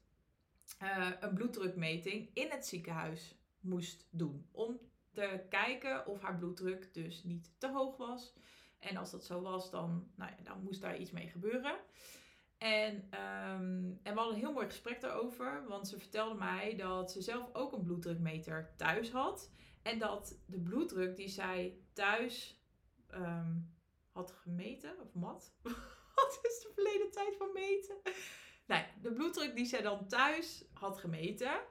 uh, 0.82 1.10
een 1.20 1.34
bloeddrukmeting 1.34 2.30
in 2.34 2.50
het 2.50 2.66
ziekenhuis 2.66 3.36
moest 3.60 4.08
doen. 4.10 4.48
Om 4.52 4.80
te 5.12 5.46
kijken 5.50 6.08
of 6.08 6.22
haar 6.22 6.38
bloeddruk 6.38 6.94
dus 6.94 7.24
niet 7.24 7.52
te 7.58 7.72
hoog 7.72 7.98
was. 7.98 8.34
En 8.80 8.98
als 8.98 9.12
dat 9.12 9.26
zo 9.26 9.42
was, 9.42 9.72
dan, 9.72 10.12
nou 10.16 10.32
ja, 10.32 10.44
dan 10.44 10.64
moest 10.64 10.82
daar 10.82 10.98
iets 10.98 11.12
mee 11.12 11.28
gebeuren. 11.28 11.76
En, 12.58 12.96
um, 12.96 14.00
en 14.04 14.14
we 14.14 14.20
hadden 14.20 14.34
een 14.34 14.40
heel 14.40 14.54
mooi 14.54 14.66
gesprek 14.66 15.02
daarover. 15.02 15.68
Want 15.68 15.88
ze 15.88 16.00
vertelde 16.00 16.36
mij 16.36 16.76
dat 16.76 17.12
ze 17.12 17.22
zelf 17.22 17.54
ook 17.54 17.72
een 17.72 17.84
bloeddrukmeter 17.84 18.74
thuis 18.78 19.12
had. 19.12 19.52
En 19.82 20.00
dat 20.00 20.40
de 20.46 20.60
bloeddruk 20.60 21.16
die 21.16 21.28
zij 21.28 21.78
thuis 21.94 22.62
um, 23.14 23.73
had 24.14 24.32
gemeten, 24.32 25.00
of 25.00 25.14
mat. 25.14 25.54
Wat 26.16 26.40
is 26.42 26.60
de 26.62 26.72
verleden 26.74 27.12
tijd 27.12 27.36
van 27.38 27.50
meten? 27.54 27.96
Nou, 28.66 28.84
de 29.02 29.14
bloeddruk 29.14 29.56
die 29.56 29.66
zij 29.66 29.82
dan 29.82 30.08
thuis 30.08 30.66
had 30.74 30.98
gemeten, 30.98 31.62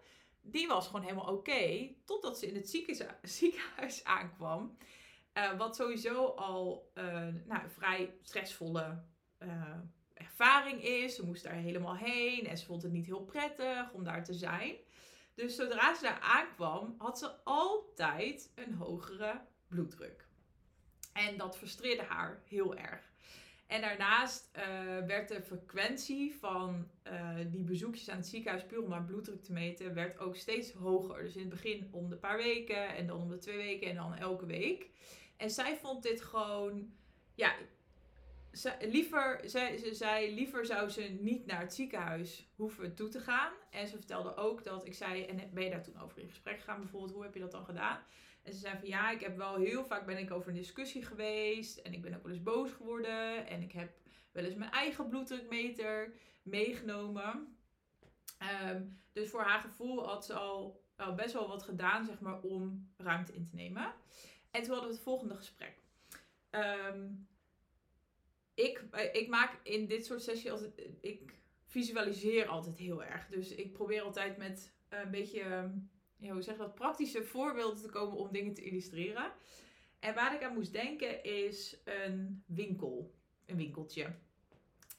die 0.40 0.68
was 0.68 0.86
gewoon 0.86 1.02
helemaal 1.02 1.36
oké. 1.36 1.94
totdat 2.04 2.38
ze 2.38 2.46
in 2.46 2.54
het 2.54 2.68
ziekenhuis 3.22 4.04
aankwam. 4.04 4.76
Uh, 5.34 5.58
wat 5.58 5.76
sowieso 5.76 6.24
al 6.24 6.90
uh, 6.94 7.28
nou, 7.46 7.68
vrij 7.68 8.14
stressvolle 8.22 9.02
uh, 9.38 9.74
ervaring 10.14 10.84
is. 10.84 11.14
Ze 11.14 11.26
moest 11.26 11.42
daar 11.42 11.52
helemaal 11.52 11.96
heen 11.96 12.46
en 12.46 12.58
ze 12.58 12.66
vond 12.66 12.82
het 12.82 12.92
niet 12.92 13.06
heel 13.06 13.24
prettig 13.24 13.92
om 13.92 14.04
daar 14.04 14.24
te 14.24 14.34
zijn. 14.34 14.76
Dus 15.34 15.56
zodra 15.56 15.94
ze 15.94 16.02
daar 16.02 16.20
aankwam, 16.20 16.94
had 16.98 17.18
ze 17.18 17.44
altijd 17.44 18.52
een 18.54 18.74
hogere 18.74 19.40
bloeddruk. 19.68 20.21
En 21.12 21.36
dat 21.36 21.56
frustreerde 21.56 22.02
haar 22.02 22.42
heel 22.48 22.76
erg. 22.76 23.10
En 23.66 23.80
daarnaast 23.80 24.50
uh, 24.56 24.62
werd 25.06 25.28
de 25.28 25.42
frequentie 25.42 26.34
van 26.34 26.88
uh, 27.06 27.36
die 27.46 27.64
bezoekjes 27.64 28.10
aan 28.10 28.16
het 28.16 28.26
ziekenhuis, 28.26 28.66
puur 28.66 28.82
om 28.82 28.92
haar 28.92 29.04
bloeddruk 29.04 29.42
te 29.42 29.52
meten, 29.52 29.94
werd 29.94 30.18
ook 30.18 30.36
steeds 30.36 30.72
hoger. 30.72 31.22
Dus 31.22 31.34
in 31.34 31.40
het 31.40 31.50
begin 31.50 31.88
om 31.90 32.08
de 32.08 32.16
paar 32.16 32.36
weken 32.36 32.94
en 32.96 33.06
dan 33.06 33.20
om 33.20 33.28
de 33.28 33.38
twee 33.38 33.56
weken 33.56 33.88
en 33.88 33.94
dan 33.94 34.14
elke 34.14 34.46
week. 34.46 34.90
En 35.36 35.50
zij 35.50 35.76
vond 35.76 36.02
dit 36.02 36.22
gewoon, 36.22 36.92
ja, 37.34 37.54
liever, 38.80 39.40
zij, 39.44 39.76
ze 39.76 39.94
zei 39.94 40.34
liever 40.34 40.66
zou 40.66 40.88
ze 40.88 41.02
niet 41.20 41.46
naar 41.46 41.60
het 41.60 41.74
ziekenhuis 41.74 42.48
hoeven 42.56 42.94
toe 42.94 43.08
te 43.08 43.20
gaan. 43.20 43.52
En 43.70 43.86
ze 43.86 43.96
vertelde 43.96 44.36
ook 44.36 44.64
dat, 44.64 44.86
ik 44.86 44.94
zei, 44.94 45.24
en 45.24 45.50
ben 45.52 45.64
je 45.64 45.70
daar 45.70 45.82
toen 45.82 46.00
over 46.00 46.18
in 46.18 46.28
gesprek 46.28 46.58
gegaan 46.58 46.80
bijvoorbeeld, 46.80 47.12
hoe 47.12 47.22
heb 47.22 47.34
je 47.34 47.40
dat 47.40 47.52
dan 47.52 47.64
gedaan? 47.64 47.98
En 48.42 48.52
ze 48.52 48.58
zei 48.58 48.78
van 48.78 48.88
ja, 48.88 49.10
ik 49.10 49.20
heb 49.20 49.36
wel 49.36 49.56
heel 49.56 49.84
vaak 49.84 50.06
ben 50.06 50.18
ik 50.18 50.30
over 50.30 50.48
een 50.48 50.54
discussie 50.54 51.04
geweest. 51.04 51.78
En 51.78 51.92
ik 51.92 52.02
ben 52.02 52.14
ook 52.14 52.22
wel 52.22 52.32
eens 52.32 52.42
boos 52.42 52.70
geworden. 52.72 53.46
En 53.46 53.62
ik 53.62 53.72
heb 53.72 53.92
wel 54.32 54.44
eens 54.44 54.54
mijn 54.54 54.70
eigen 54.70 55.08
bloeddrukmeter 55.08 56.14
meegenomen. 56.42 57.56
Um, 58.64 59.00
dus 59.12 59.28
voor 59.28 59.42
haar 59.42 59.60
gevoel 59.60 60.06
had 60.06 60.24
ze 60.24 60.32
al, 60.34 60.84
best 61.16 61.32
wel 61.32 61.48
wat 61.48 61.62
gedaan, 61.62 62.04
zeg 62.04 62.20
maar, 62.20 62.40
om 62.40 62.92
ruimte 62.96 63.34
in 63.34 63.44
te 63.44 63.54
nemen. 63.54 63.94
En 64.50 64.62
toen 64.62 64.72
hadden 64.72 64.88
we 64.88 64.94
het 64.94 65.04
volgende 65.04 65.34
gesprek. 65.34 65.78
Um, 66.50 67.28
ik, 68.54 68.84
ik 69.12 69.28
maak 69.28 69.58
in 69.62 69.86
dit 69.86 70.06
soort 70.06 70.22
sessies 70.22 70.50
altijd, 70.50 70.88
ik 71.00 71.34
visualiseer 71.66 72.46
altijd 72.46 72.78
heel 72.78 73.04
erg. 73.04 73.28
Dus 73.28 73.54
ik 73.54 73.72
probeer 73.72 74.02
altijd 74.02 74.36
met 74.36 74.72
een 74.88 75.10
beetje 75.10 75.70
ja, 76.22 76.32
hoe 76.32 76.42
zeg 76.42 76.56
dat, 76.56 76.74
praktische 76.74 77.24
voorbeelden 77.24 77.82
te 77.82 77.88
komen 77.88 78.18
om 78.18 78.32
dingen 78.32 78.54
te 78.54 78.62
illustreren. 78.62 79.32
En 79.98 80.14
waar 80.14 80.34
ik 80.34 80.42
aan 80.42 80.54
moest 80.54 80.72
denken 80.72 81.24
is 81.24 81.80
een 81.84 82.44
winkel. 82.46 83.14
Een 83.46 83.56
winkeltje. 83.56 84.14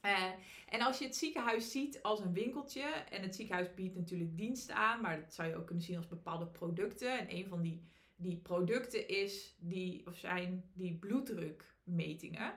Uh, 0.06 0.32
en 0.70 0.82
als 0.82 1.00
je 1.00 1.06
het 1.06 1.16
ziekenhuis 1.16 1.72
ziet 1.72 2.02
als 2.02 2.20
een 2.20 2.34
winkeltje, 2.34 2.82
en 2.84 3.22
het 3.22 3.36
ziekenhuis 3.36 3.74
biedt 3.74 3.96
natuurlijk 3.96 4.38
diensten 4.38 4.76
aan, 4.76 5.02
maar 5.02 5.22
dat 5.22 5.34
zou 5.34 5.50
je 5.50 5.56
ook 5.56 5.66
kunnen 5.66 5.84
zien 5.84 5.98
als 5.98 6.08
bepaalde 6.08 6.48
producten. 6.48 7.20
En 7.20 7.36
een 7.36 7.48
van 7.48 7.62
die, 7.62 7.84
die 8.16 8.38
producten 8.38 9.08
is 9.08 9.56
die, 9.60 10.08
of 10.08 10.18
zijn 10.18 10.70
die 10.74 10.94
bloeddrukmetingen. 10.94 12.54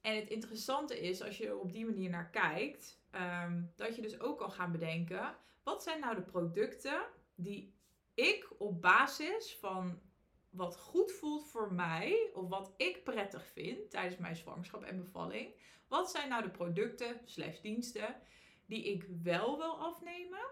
En 0.00 0.16
het 0.16 0.28
interessante 0.28 1.00
is, 1.00 1.22
als 1.22 1.38
je 1.38 1.46
er 1.46 1.58
op 1.58 1.72
die 1.72 1.84
manier 1.84 2.10
naar 2.10 2.30
kijkt, 2.30 3.00
um, 3.44 3.72
dat 3.76 3.96
je 3.96 4.02
dus 4.02 4.20
ook 4.20 4.38
kan 4.38 4.52
gaan 4.52 4.72
bedenken, 4.72 5.36
wat 5.62 5.82
zijn 5.82 6.00
nou 6.00 6.14
de 6.14 6.22
producten 6.22 7.02
die 7.42 7.74
ik 8.14 8.48
op 8.58 8.82
basis 8.82 9.56
van 9.60 10.00
wat 10.50 10.76
goed 10.76 11.12
voelt 11.12 11.46
voor 11.46 11.72
mij, 11.72 12.30
of 12.34 12.48
wat 12.48 12.72
ik 12.76 13.04
prettig 13.04 13.46
vind 13.46 13.90
tijdens 13.90 14.16
mijn 14.16 14.36
zwangerschap 14.36 14.82
en 14.82 15.02
bevalling, 15.04 15.54
wat 15.88 16.10
zijn 16.10 16.28
nou 16.28 16.42
de 16.42 16.50
producten 16.50 17.20
slash 17.24 17.60
diensten 17.60 18.16
die 18.66 18.84
ik 18.84 19.06
wel 19.22 19.58
wil 19.58 19.78
afnemen? 19.78 20.48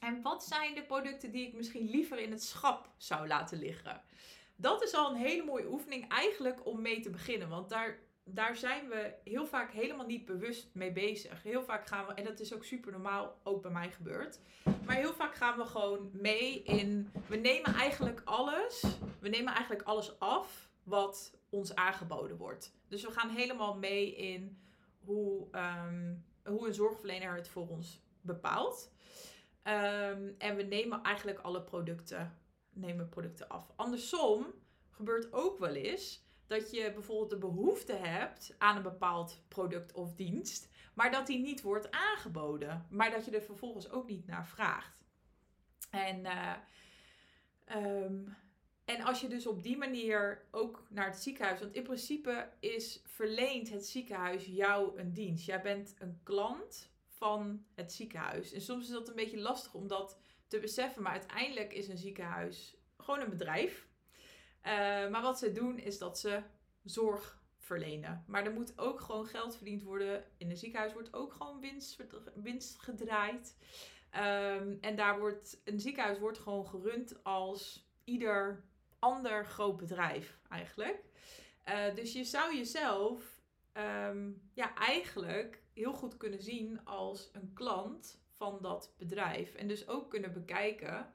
En 0.00 0.22
wat 0.22 0.44
zijn 0.44 0.74
de 0.74 0.82
producten 0.82 1.32
die 1.32 1.46
ik 1.46 1.54
misschien 1.54 1.90
liever 1.90 2.18
in 2.18 2.30
het 2.30 2.42
schap 2.42 2.90
zou 2.96 3.26
laten 3.26 3.58
liggen? 3.58 4.02
Dat 4.56 4.82
is 4.82 4.94
al 4.94 5.10
een 5.10 5.20
hele 5.20 5.44
mooie 5.44 5.70
oefening 5.70 6.08
eigenlijk 6.08 6.66
om 6.66 6.82
mee 6.82 7.00
te 7.00 7.10
beginnen. 7.10 7.48
Want 7.48 7.68
daar 7.68 7.98
daar 8.24 8.56
zijn 8.56 8.88
we 8.88 9.14
heel 9.24 9.46
vaak 9.46 9.72
helemaal 9.72 10.06
niet 10.06 10.24
bewust 10.24 10.70
mee 10.74 10.92
bezig. 10.92 11.42
Heel 11.42 11.62
vaak 11.62 11.86
gaan 11.86 12.06
we, 12.06 12.12
en 12.12 12.24
dat 12.24 12.40
is 12.40 12.54
ook 12.54 12.64
super 12.64 12.92
normaal, 12.92 13.40
ook 13.42 13.62
bij 13.62 13.70
mij 13.70 13.90
gebeurd. 13.90 14.40
Maar 14.84 14.96
heel 14.96 15.14
vaak 15.14 15.34
gaan 15.34 15.58
we 15.58 15.64
gewoon 15.64 16.10
mee 16.12 16.62
in. 16.62 17.12
We 17.28 17.36
nemen 17.36 17.74
eigenlijk 17.74 18.22
alles. 18.24 18.84
We 19.20 19.28
nemen 19.28 19.54
eigenlijk 19.54 19.82
alles 19.82 20.18
af 20.18 20.70
wat 20.82 21.38
ons 21.48 21.74
aangeboden 21.74 22.36
wordt. 22.36 22.76
Dus 22.88 23.02
we 23.02 23.10
gaan 23.10 23.28
helemaal 23.30 23.76
mee 23.76 24.14
in 24.14 24.62
hoe, 25.04 25.48
ehm, 25.50 26.14
hoe 26.44 26.66
een 26.66 26.74
zorgverlener 26.74 27.34
het 27.34 27.48
voor 27.48 27.68
ons 27.68 28.02
bepaalt. 28.20 28.92
Ehm, 29.62 30.30
en 30.38 30.56
we 30.56 30.62
nemen 30.62 31.02
eigenlijk 31.02 31.38
alle 31.38 31.62
producten, 31.62 32.38
nemen 32.70 33.08
producten 33.08 33.48
af. 33.48 33.72
Andersom 33.76 34.46
gebeurt 34.90 35.32
ook 35.32 35.58
wel 35.58 35.74
eens 35.74 36.21
dat 36.52 36.70
je 36.70 36.92
bijvoorbeeld 36.92 37.30
de 37.30 37.36
behoefte 37.36 37.92
hebt 37.92 38.54
aan 38.58 38.76
een 38.76 38.82
bepaald 38.82 39.42
product 39.48 39.92
of 39.92 40.14
dienst, 40.14 40.68
maar 40.94 41.10
dat 41.10 41.26
die 41.26 41.38
niet 41.38 41.62
wordt 41.62 41.90
aangeboden, 41.90 42.86
maar 42.90 43.10
dat 43.10 43.24
je 43.24 43.30
er 43.30 43.42
vervolgens 43.42 43.90
ook 43.90 44.08
niet 44.08 44.26
naar 44.26 44.46
vraagt. 44.46 45.04
En, 45.90 46.24
uh, 46.24 46.54
um, 47.76 48.36
en 48.84 49.00
als 49.00 49.20
je 49.20 49.28
dus 49.28 49.46
op 49.46 49.62
die 49.62 49.76
manier 49.76 50.44
ook 50.50 50.86
naar 50.88 51.06
het 51.06 51.16
ziekenhuis, 51.16 51.60
want 51.60 51.74
in 51.74 51.82
principe 51.82 52.48
is 52.60 53.02
verleent 53.04 53.70
het 53.70 53.86
ziekenhuis 53.86 54.46
jou 54.46 54.98
een 54.98 55.12
dienst. 55.12 55.46
Jij 55.46 55.62
bent 55.62 55.94
een 55.98 56.20
klant 56.22 56.90
van 57.06 57.64
het 57.74 57.92
ziekenhuis. 57.92 58.52
En 58.52 58.60
soms 58.60 58.84
is 58.84 58.92
dat 58.92 59.08
een 59.08 59.14
beetje 59.14 59.40
lastig 59.40 59.74
om 59.74 59.88
dat 59.88 60.18
te 60.46 60.58
beseffen, 60.58 61.02
maar 61.02 61.12
uiteindelijk 61.12 61.72
is 61.72 61.88
een 61.88 61.98
ziekenhuis 61.98 62.76
gewoon 62.96 63.20
een 63.20 63.30
bedrijf. 63.30 63.90
Uh, 64.66 64.72
maar 65.10 65.22
wat 65.22 65.38
ze 65.38 65.52
doen 65.52 65.78
is 65.78 65.98
dat 65.98 66.18
ze 66.18 66.42
zorg 66.84 67.42
verlenen. 67.58 68.24
Maar 68.26 68.44
er 68.44 68.52
moet 68.52 68.78
ook 68.78 69.00
gewoon 69.00 69.26
geld 69.26 69.56
verdiend 69.56 69.82
worden. 69.82 70.24
In 70.36 70.50
een 70.50 70.56
ziekenhuis 70.56 70.92
wordt 70.92 71.14
ook 71.14 71.32
gewoon 71.32 71.60
winst, 71.60 72.04
winst 72.34 72.78
gedraaid. 72.78 73.56
Um, 74.14 74.78
en 74.80 74.96
daar 74.96 75.18
wordt 75.18 75.60
een 75.64 75.80
ziekenhuis 75.80 76.18
wordt 76.18 76.38
gewoon 76.38 76.66
gerund 76.66 77.24
als 77.24 77.88
ieder 78.04 78.64
ander 78.98 79.46
groot 79.46 79.76
bedrijf 79.76 80.38
eigenlijk. 80.48 81.04
Uh, 81.68 81.94
dus 81.94 82.12
je 82.12 82.24
zou 82.24 82.56
jezelf 82.56 83.40
um, 84.08 84.50
ja, 84.54 84.74
eigenlijk 84.74 85.62
heel 85.74 85.92
goed 85.92 86.16
kunnen 86.16 86.42
zien 86.42 86.84
als 86.84 87.30
een 87.32 87.52
klant 87.54 88.20
van 88.30 88.58
dat 88.60 88.94
bedrijf. 88.98 89.54
En 89.54 89.68
dus 89.68 89.88
ook 89.88 90.10
kunnen 90.10 90.32
bekijken. 90.32 91.12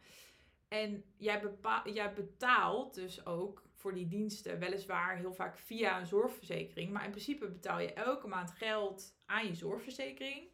En 0.67 1.03
jij, 1.17 1.41
jij 1.83 2.13
betaalt 2.13 2.93
dus 2.93 3.25
ook 3.25 3.63
voor 3.73 3.93
die 3.93 4.07
diensten, 4.07 4.59
weliswaar 4.59 5.17
heel 5.17 5.33
vaak 5.33 5.57
via 5.57 5.99
een 5.99 6.07
zorgverzekering. 6.07 6.91
Maar 6.91 7.05
in 7.05 7.11
principe 7.11 7.47
betaal 7.47 7.79
je 7.79 7.93
elke 7.93 8.27
maand 8.27 8.51
geld 8.51 9.17
aan 9.25 9.47
je 9.47 9.55
zorgverzekering. 9.55 10.49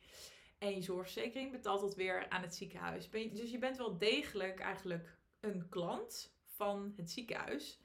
En 0.58 0.76
je 0.76 0.82
zorgverzekering 0.82 1.52
betaalt 1.52 1.82
dat 1.82 1.96
weer 1.96 2.30
aan 2.30 2.42
het 2.42 2.56
ziekenhuis. 2.56 3.10
Dus 3.10 3.52
je 3.52 3.58
bent 3.58 3.78
wel 3.78 3.98
degelijk 3.98 4.60
eigenlijk 4.60 5.18
een 5.40 5.70
klant 5.70 6.36
van 6.46 6.94
het 6.96 7.12
ziekenhuis. 7.12 7.82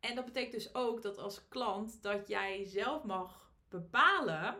En 0.00 0.14
dat 0.14 0.24
betekent 0.24 0.52
dus 0.52 0.74
ook 0.74 1.02
dat 1.02 1.18
als 1.18 1.48
klant 1.48 2.02
dat 2.02 2.28
jij 2.28 2.64
zelf 2.64 3.04
mag 3.04 3.52
bepalen. 3.68 4.56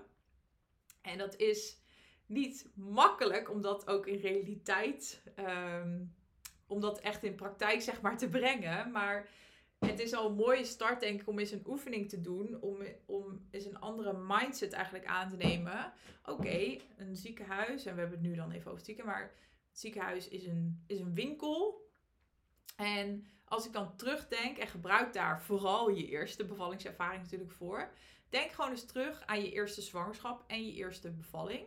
En 1.03 1.19
dat 1.19 1.37
is 1.37 1.81
niet 2.27 2.71
makkelijk 2.75 3.51
om 3.51 3.61
dat 3.61 3.87
ook 3.87 4.07
in 4.07 4.19
realiteit, 4.19 5.23
um, 5.39 6.16
om 6.67 6.81
dat 6.81 7.01
echt 7.01 7.25
in 7.25 7.35
praktijk 7.35 7.83
zeg 7.83 8.01
maar 8.01 8.19
te 8.19 8.29
brengen. 8.29 8.91
Maar 8.91 9.29
het 9.79 10.01
is 10.01 10.15
al 10.15 10.27
een 10.27 10.37
mooie 10.37 10.65
start 10.65 11.01
denk 11.01 11.21
ik 11.21 11.29
om 11.29 11.39
eens 11.39 11.51
een 11.51 11.67
oefening 11.67 12.09
te 12.09 12.21
doen. 12.21 12.61
Om, 12.61 12.83
om 13.07 13.47
eens 13.51 13.65
een 13.65 13.81
andere 13.81 14.19
mindset 14.27 14.73
eigenlijk 14.73 15.07
aan 15.07 15.29
te 15.29 15.37
nemen. 15.37 15.93
Oké, 16.25 16.79
een 16.97 17.17
ziekenhuis. 17.17 17.87
En 17.87 17.95
we 17.95 18.01
hebben 18.01 18.19
het 18.19 18.29
nu 18.29 18.35
dan 18.35 18.51
even 18.51 18.67
over 18.67 18.77
het 18.77 18.85
ziekenhuis. 18.85 19.19
Maar 19.19 19.35
het 19.69 19.79
ziekenhuis 19.79 20.29
is 20.29 20.47
een, 20.47 20.85
is 20.87 21.01
een 21.01 21.15
winkel. 21.15 21.85
En 22.77 23.27
als 23.45 23.67
ik 23.67 23.73
dan 23.73 23.97
terugdenk 23.97 24.59
en 24.59 24.67
gebruik 24.67 25.13
daar 25.13 25.43
vooral 25.43 25.91
je 25.91 26.07
eerste 26.07 26.45
bevallingservaring 26.45 27.23
natuurlijk 27.23 27.53
voor. 27.53 27.93
Denk 28.29 28.51
gewoon 28.51 28.71
eens 28.71 28.87
terug 28.87 29.23
aan 29.27 29.43
je 29.43 29.53
eerste 29.53 29.83
zwangerschap 29.83 30.45
en 30.47 30.67
je 30.67 30.73
eerste 30.73 31.11
bevalling. 31.11 31.67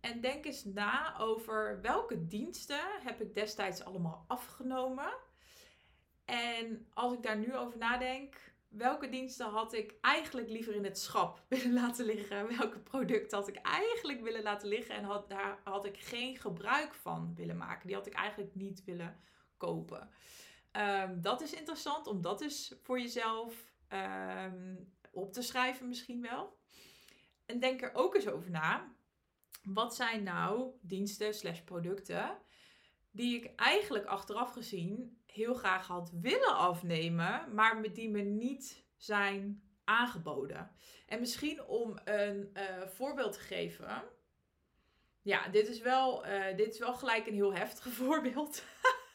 En 0.00 0.20
denk 0.20 0.44
eens 0.44 0.64
na 0.64 1.18
over 1.18 1.80
welke 1.80 2.26
diensten 2.26 2.80
heb 3.00 3.20
ik 3.20 3.34
destijds 3.34 3.84
allemaal 3.84 4.24
afgenomen. 4.28 5.12
En 6.24 6.86
als 6.94 7.12
ik 7.12 7.22
daar 7.22 7.38
nu 7.38 7.56
over 7.56 7.78
nadenk, 7.78 8.52
welke 8.68 9.08
diensten 9.08 9.46
had 9.46 9.72
ik 9.72 9.94
eigenlijk 10.00 10.48
liever 10.48 10.74
in 10.74 10.84
het 10.84 10.98
schap 10.98 11.42
willen 11.48 11.72
laten 11.72 12.04
liggen? 12.04 12.58
Welke 12.58 12.78
producten 12.78 13.38
had 13.38 13.48
ik 13.48 13.56
eigenlijk 13.56 14.20
willen 14.20 14.42
laten 14.42 14.68
liggen 14.68 14.94
en 14.94 15.04
had, 15.04 15.28
daar 15.28 15.60
had 15.64 15.84
ik 15.84 15.98
geen 15.98 16.36
gebruik 16.36 16.94
van 16.94 17.34
willen 17.34 17.56
maken? 17.56 17.86
Die 17.86 17.96
had 17.96 18.06
ik 18.06 18.14
eigenlijk 18.14 18.54
niet 18.54 18.84
willen 18.84 19.20
kopen. 19.56 20.10
Um, 20.72 21.20
dat 21.22 21.40
is 21.40 21.54
interessant 21.54 22.06
om 22.06 22.20
dat 22.20 22.40
eens 22.40 22.74
voor 22.82 23.00
jezelf 23.00 23.72
um, 23.88 24.92
op 25.10 25.32
te 25.32 25.42
schrijven 25.42 25.88
misschien 25.88 26.22
wel. 26.22 26.56
En 27.46 27.60
denk 27.60 27.82
er 27.82 27.94
ook 27.94 28.14
eens 28.14 28.28
over 28.28 28.50
na. 28.50 28.96
Wat 29.72 29.94
zijn 29.94 30.22
nou 30.22 30.70
diensten 30.80 31.34
slash 31.34 31.60
producten 31.60 32.38
die 33.10 33.36
ik 33.36 33.54
eigenlijk 33.56 34.04
achteraf 34.04 34.52
gezien 34.52 35.18
heel 35.26 35.54
graag 35.54 35.86
had 35.86 36.10
willen 36.20 36.56
afnemen, 36.56 37.54
maar 37.54 37.92
die 37.92 38.10
me 38.10 38.20
niet 38.20 38.84
zijn 38.96 39.62
aangeboden. 39.84 40.70
En 41.06 41.20
misschien 41.20 41.64
om 41.64 41.98
een 42.04 42.50
uh, 42.54 42.86
voorbeeld 42.86 43.32
te 43.32 43.38
geven. 43.38 44.04
Ja, 45.22 45.48
dit 45.48 45.68
is, 45.68 45.80
wel, 45.80 46.26
uh, 46.26 46.56
dit 46.56 46.72
is 46.72 46.78
wel 46.78 46.94
gelijk 46.94 47.26
een 47.26 47.34
heel 47.34 47.54
heftig 47.54 47.92
voorbeeld. 48.02 48.64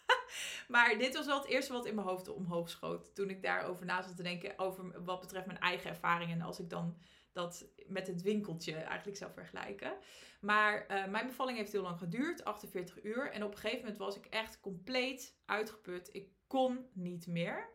maar 0.67 0.97
dit 0.97 1.15
was 1.15 1.25
wel 1.25 1.39
het 1.39 1.49
eerste 1.49 1.73
wat 1.73 1.85
in 1.85 1.95
mijn 1.95 2.07
hoofd 2.07 2.27
omhoog 2.27 2.69
schoot. 2.69 3.15
Toen 3.15 3.29
ik 3.29 3.43
daarover 3.43 3.85
na 3.85 4.01
zat 4.01 4.15
te 4.15 4.23
denken 4.23 4.59
over 4.59 5.03
wat 5.03 5.19
betreft 5.19 5.45
mijn 5.45 5.59
eigen 5.59 5.89
ervaringen. 5.89 6.39
En 6.39 6.45
als 6.45 6.59
ik 6.59 6.69
dan 6.69 6.97
dat 7.33 7.67
met 7.87 8.07
het 8.07 8.21
winkeltje 8.21 8.75
eigenlijk 8.75 9.17
zou 9.17 9.31
vergelijken. 9.31 9.93
Maar 10.41 10.85
uh, 10.89 11.05
mijn 11.07 11.27
bevalling 11.27 11.57
heeft 11.57 11.71
heel 11.71 11.81
lang 11.81 11.97
geduurd, 11.97 12.43
48 12.43 13.03
uur. 13.03 13.31
En 13.31 13.43
op 13.43 13.51
een 13.51 13.57
gegeven 13.57 13.79
moment 13.79 13.97
was 13.97 14.15
ik 14.17 14.25
echt 14.25 14.59
compleet 14.59 15.37
uitgeput. 15.45 16.09
Ik 16.11 16.29
kon 16.47 16.87
niet 16.93 17.27
meer. 17.27 17.69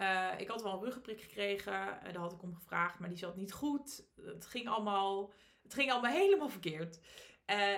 Uh, 0.00 0.30
ik 0.38 0.48
had 0.48 0.62
wel 0.62 0.72
een 0.72 0.84
ruggenprik 0.84 1.20
gekregen, 1.20 1.72
uh, 1.72 2.02
daar 2.02 2.16
had 2.16 2.32
ik 2.32 2.42
om 2.42 2.54
gevraagd, 2.54 2.98
maar 2.98 3.08
die 3.08 3.18
zat 3.18 3.36
niet 3.36 3.52
goed. 3.52 4.06
Het 4.16 4.46
ging 4.46 4.68
allemaal, 4.68 5.32
het 5.62 5.74
ging 5.74 5.90
allemaal 5.90 6.12
helemaal 6.22 6.48
verkeerd. 6.48 7.00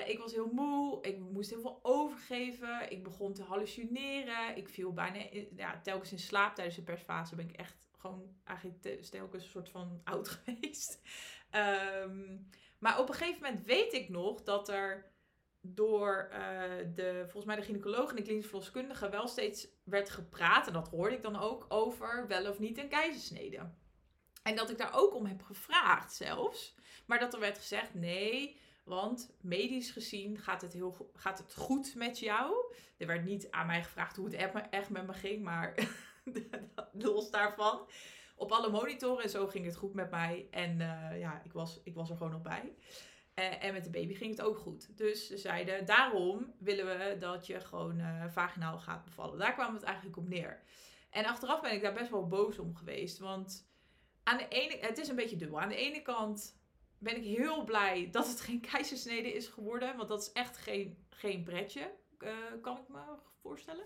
Ik 0.07 0.19
was 0.19 0.33
heel 0.33 0.53
moe, 0.53 1.03
ik 1.03 1.19
moest 1.19 1.51
heel 1.51 1.61
veel 1.61 1.79
overgeven, 1.83 2.91
ik 2.91 3.03
begon 3.03 3.33
te 3.33 3.43
hallucineren. 3.43 4.57
Ik 4.57 4.69
viel 4.69 4.93
bijna 4.93 5.19
ja, 5.57 5.81
telkens 5.81 6.13
in 6.13 6.19
slaap 6.19 6.55
tijdens 6.55 6.77
de 6.77 6.83
persfase. 6.83 7.37
Ben 7.37 7.49
ik 7.49 7.57
echt 7.57 7.77
eigenlijk 8.45 9.07
telkens 9.11 9.45
een 9.45 9.51
soort 9.51 9.69
van 9.69 10.01
oud 10.05 10.29
geweest. 10.29 11.01
Um, 12.05 12.51
maar 12.79 12.99
op 12.99 13.09
een 13.09 13.15
gegeven 13.15 13.43
moment 13.43 13.65
weet 13.65 13.93
ik 13.93 14.09
nog 14.09 14.43
dat 14.43 14.69
er 14.69 15.15
door 15.61 16.29
uh, 16.33 16.39
de, 16.95 17.21
volgens 17.23 17.45
mij 17.45 17.57
de 17.57 17.63
gynaecoloog 17.63 18.11
en 18.11 18.17
de 18.17 18.23
klinische 18.23 18.51
verloskundige 18.51 19.09
wel 19.09 19.29
steeds 19.29 19.69
werd 19.85 20.11
gepraat. 20.11 20.67
En 20.67 20.73
dat 20.73 20.89
hoorde 20.89 21.15
ik 21.15 21.23
dan 21.23 21.37
ook 21.37 21.67
over 21.69 22.27
wel 22.27 22.51
of 22.51 22.59
niet 22.59 22.79
een 22.79 22.89
keizersnede. 22.89 23.71
En 24.43 24.57
dat 24.57 24.71
ik 24.71 24.79
daar 24.79 24.95
ook 24.95 25.15
om 25.15 25.27
heb 25.27 25.43
gevraagd 25.43 26.15
zelfs. 26.15 26.75
Maar 27.07 27.19
dat 27.19 27.35
er 27.35 27.41
werd 27.41 27.59
gezegd 27.59 27.95
nee, 27.95 28.61
want 28.85 29.37
medisch 29.41 29.91
gezien 29.91 30.39
gaat 30.39 30.63
het, 30.63 30.73
heel, 30.73 31.11
gaat 31.15 31.39
het 31.39 31.55
goed 31.55 31.95
met 31.95 32.19
jou. 32.19 32.75
Er 32.97 33.07
werd 33.07 33.25
niet 33.25 33.51
aan 33.51 33.67
mij 33.67 33.83
gevraagd 33.83 34.17
hoe 34.17 34.27
het 34.27 34.69
echt 34.71 34.91
met 34.91 35.07
me 35.07 35.13
ging, 35.13 35.43
maar 35.43 35.75
los 36.93 37.31
daarvan. 37.31 37.87
Op 38.37 38.53
alle 38.53 38.71
monitoren 38.71 39.23
en 39.23 39.31
zo 39.31 39.47
ging 39.47 39.65
het 39.65 39.77
goed 39.77 39.95
met 39.95 40.11
mij. 40.11 40.49
En 40.51 40.81
uh, 40.81 41.19
ja, 41.19 41.43
ik 41.45 41.53
was, 41.53 41.81
ik 41.85 41.95
was 41.95 42.11
er 42.11 42.17
gewoon 42.17 42.33
nog 42.33 42.43
bij. 42.43 42.75
Uh, 43.35 43.65
en 43.65 43.73
met 43.73 43.85
de 43.85 43.91
baby 43.91 44.15
ging 44.15 44.31
het 44.31 44.43
ook 44.43 44.59
goed. 44.59 44.97
Dus 44.97 45.27
ze 45.27 45.37
zeiden, 45.37 45.87
daarom 45.87 46.53
willen 46.59 46.87
we 46.87 47.17
dat 47.19 47.47
je 47.47 47.61
gewoon 47.61 47.99
uh, 47.99 48.25
vaginaal 48.29 48.79
gaat 48.79 49.05
bevallen. 49.05 49.39
Daar 49.39 49.55
kwam 49.55 49.75
het 49.75 49.83
eigenlijk 49.83 50.17
op 50.17 50.29
neer. 50.29 50.63
En 51.11 51.25
achteraf 51.25 51.61
ben 51.61 51.73
ik 51.73 51.83
daar 51.83 51.93
best 51.93 52.11
wel 52.11 52.27
boos 52.27 52.59
om 52.59 52.75
geweest. 52.75 53.19
Want 53.19 53.69
aan 54.23 54.39
de 54.39 54.49
ene, 54.49 54.77
het 54.81 54.99
is 54.99 55.09
een 55.09 55.17
beetje 55.17 55.37
dubbel. 55.37 55.61
Aan 55.61 55.69
de 55.69 55.77
ene 55.77 56.03
kant 56.03 56.59
ben 56.99 57.17
ik 57.17 57.25
heel 57.25 57.65
blij 57.65 58.09
dat 58.11 58.29
het 58.29 58.41
geen 58.41 58.61
keizersnede 58.61 59.33
is 59.33 59.47
geworden. 59.47 59.97
Want 59.97 60.09
dat 60.09 60.23
is 60.23 60.33
echt 60.33 60.57
geen, 60.57 61.07
geen 61.11 61.43
pretje, 61.43 61.95
kan 62.61 62.77
ik 62.77 62.89
me 62.89 63.01
voorstellen. 63.41 63.85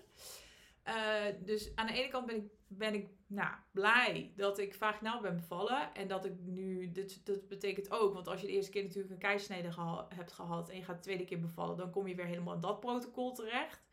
Uh, 0.91 1.25
dus 1.45 1.73
aan 1.75 1.87
de 1.87 1.93
ene 1.93 2.09
kant 2.09 2.27
ben 2.27 2.37
ik, 2.37 2.51
ben 2.69 2.95
ik 2.95 3.09
nou, 3.27 3.55
blij 3.73 4.33
dat 4.37 4.59
ik 4.59 4.75
vaginaal 4.75 5.21
ben 5.21 5.37
bevallen. 5.37 5.95
En 5.95 6.09
dat 6.09 6.25
ik 6.25 6.33
nu, 6.41 6.93
dit, 6.93 7.27
dat 7.27 7.49
betekent 7.49 7.91
ook, 7.91 8.15
want 8.15 8.29
als 8.29 8.41
je 8.41 8.47
de 8.47 8.53
eerste 8.53 8.71
keer 8.71 8.83
natuurlijk 8.83 9.13
een 9.13 9.19
keisnede 9.19 9.71
hebt 10.15 10.33
gehad 10.33 10.69
en 10.69 10.77
je 10.77 10.85
gaat 10.85 10.97
de 10.97 11.03
tweede 11.03 11.25
keer 11.25 11.41
bevallen, 11.41 11.77
dan 11.77 11.91
kom 11.91 12.07
je 12.07 12.15
weer 12.15 12.27
helemaal 12.27 12.55
in 12.55 12.61
dat 12.61 12.81
protocol 12.81 13.33
terecht. 13.33 13.89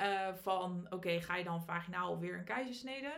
Uh, 0.00 0.34
van 0.34 0.86
oké, 0.90 1.20
ga 1.20 1.36
je 1.36 1.44
dan 1.44 1.64
vaginaal 1.64 2.18
weer 2.18 2.34
een 2.34 2.44
keizersnede? 2.44 3.12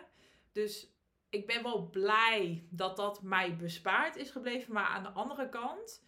Dus 0.52 0.92
ik 1.28 1.46
ben 1.46 1.62
wel 1.62 1.88
blij 1.90 2.66
dat 2.70 2.96
dat 2.96 3.22
mij 3.22 3.56
bespaard 3.56 4.16
is 4.16 4.30
gebleven. 4.30 4.72
Maar 4.72 4.84
aan 4.86 5.02
de 5.02 5.08
andere 5.08 5.48
kant 5.48 6.04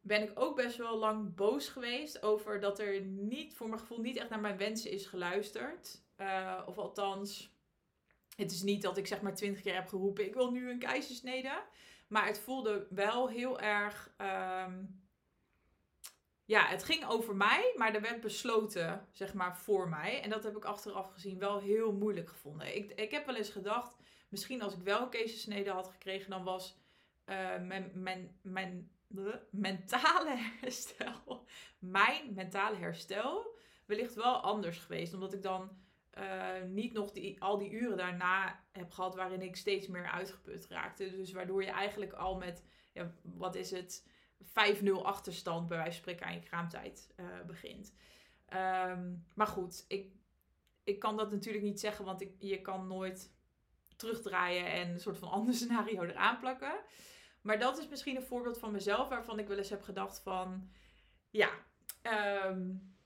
ben 0.00 0.22
ik 0.22 0.30
ook 0.34 0.56
best 0.56 0.76
wel 0.76 0.98
lang 0.98 1.34
boos 1.34 1.68
geweest 1.68 2.22
over 2.22 2.60
dat 2.60 2.78
er 2.78 3.00
niet, 3.00 3.54
voor 3.54 3.68
mijn 3.68 3.80
gevoel, 3.80 4.00
niet 4.00 4.16
echt 4.16 4.30
naar 4.30 4.40
mijn 4.40 4.56
wensen 4.56 4.90
is 4.90 5.06
geluisterd. 5.06 6.02
Uh, 6.20 6.62
of 6.66 6.78
althans, 6.78 7.52
het 8.36 8.50
is 8.50 8.62
niet 8.62 8.82
dat 8.82 8.96
ik 8.96 9.06
zeg 9.06 9.20
maar 9.20 9.34
twintig 9.34 9.62
keer 9.62 9.74
heb 9.74 9.88
geroepen: 9.88 10.24
ik 10.24 10.34
wil 10.34 10.50
nu 10.50 10.70
een 10.70 10.78
keizersnede. 10.78 11.62
Maar 12.08 12.26
het 12.26 12.38
voelde 12.38 12.86
wel 12.90 13.28
heel 13.28 13.60
erg. 13.60 14.14
Um, 14.66 15.06
ja, 16.44 16.66
het 16.66 16.84
ging 16.84 17.06
over 17.06 17.36
mij, 17.36 17.72
maar 17.76 17.94
er 17.94 18.00
werd 18.00 18.20
besloten, 18.20 19.08
zeg 19.12 19.34
maar, 19.34 19.56
voor 19.56 19.88
mij. 19.88 20.22
En 20.22 20.30
dat 20.30 20.44
heb 20.44 20.56
ik 20.56 20.64
achteraf 20.64 21.12
gezien 21.12 21.38
wel 21.38 21.58
heel 21.58 21.92
moeilijk 21.92 22.28
gevonden. 22.28 22.76
Ik, 22.76 22.92
ik 22.92 23.10
heb 23.10 23.26
wel 23.26 23.34
eens 23.34 23.50
gedacht, 23.50 23.96
misschien 24.28 24.62
als 24.62 24.74
ik 24.74 24.82
wel 24.82 25.02
een 25.02 25.08
keizersnede 25.08 25.70
had 25.70 25.88
gekregen, 25.88 26.30
dan 26.30 26.44
was 26.44 26.78
uh, 27.26 27.60
mijn, 27.60 27.90
mijn, 27.94 28.38
mijn 28.42 28.90
mentale 29.50 30.34
herstel, 30.36 31.46
mijn 31.78 32.34
mentale 32.34 32.76
herstel, 32.76 33.58
wellicht 33.86 34.14
wel 34.14 34.36
anders 34.36 34.78
geweest. 34.78 35.14
Omdat 35.14 35.32
ik 35.32 35.42
dan 35.42 35.70
uh, 36.18 36.68
niet 36.68 36.92
nog 36.92 37.10
die, 37.10 37.42
al 37.42 37.58
die 37.58 37.70
uren 37.70 37.96
daarna 37.96 38.64
heb 38.72 38.90
gehad 38.90 39.14
waarin 39.14 39.42
ik 39.42 39.56
steeds 39.56 39.86
meer 39.86 40.10
uitgeput 40.10 40.66
raakte. 40.66 41.10
Dus 41.10 41.32
waardoor 41.32 41.62
je 41.62 41.70
eigenlijk 41.70 42.12
al 42.12 42.36
met, 42.36 42.64
ja, 42.92 43.12
wat 43.22 43.54
is 43.54 43.70
het, 43.70 44.06
5-0 44.44 44.90
achterstand 45.02 45.68
bij 45.68 45.76
wijze 45.76 45.92
van 45.92 46.00
spreken 46.00 46.26
aan 46.26 46.34
je 46.34 46.48
kraamtijd 46.48 47.14
uh, 47.16 47.26
begint. 47.46 47.94
Um, 48.54 49.24
maar 49.34 49.46
goed, 49.46 49.84
ik, 49.88 50.12
ik 50.84 50.98
kan 50.98 51.16
dat 51.16 51.30
natuurlijk 51.30 51.64
niet 51.64 51.80
zeggen, 51.80 52.04
want 52.04 52.20
ik, 52.20 52.34
je 52.38 52.60
kan 52.60 52.86
nooit 52.86 53.32
terugdraaien 53.96 54.66
en 54.66 54.88
een 54.88 55.00
soort 55.00 55.18
van 55.18 55.30
ander 55.38 55.54
scenario 55.54 56.02
eraan 56.02 56.38
plakken. 56.38 56.80
Maar 57.40 57.58
dat 57.58 57.78
is 57.78 57.88
misschien 57.88 58.16
een 58.16 58.22
voorbeeld 58.22 58.58
van 58.58 58.72
mezelf 58.72 59.08
waarvan 59.08 59.38
ik 59.38 59.48
wel 59.48 59.58
eens 59.58 59.70
heb 59.70 59.82
gedacht 59.82 60.20
van, 60.20 60.70
ja, 61.30 61.50
um, 62.46 62.96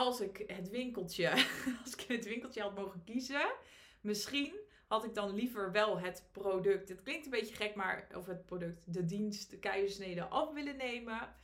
als 0.00 0.20
ik 0.20 0.44
het 0.46 0.70
winkeltje, 0.70 1.30
als 1.84 1.94
ik 1.94 2.00
het 2.00 2.24
winkeltje 2.24 2.62
had 2.62 2.74
mogen 2.74 3.04
kiezen, 3.04 3.52
misschien 4.00 4.54
had 4.86 5.04
ik 5.04 5.14
dan 5.14 5.34
liever 5.34 5.72
wel 5.72 5.98
het 5.98 6.28
product. 6.32 6.88
Het 6.88 7.02
klinkt 7.02 7.24
een 7.24 7.30
beetje 7.30 7.54
gek, 7.54 7.74
maar 7.74 8.06
of 8.14 8.26
het 8.26 8.46
product, 8.46 8.92
de 8.92 9.04
dienst, 9.04 9.50
de 9.50 9.58
keizersnede 9.58 10.24
af 10.24 10.52
willen 10.52 10.76
nemen. 10.76 11.34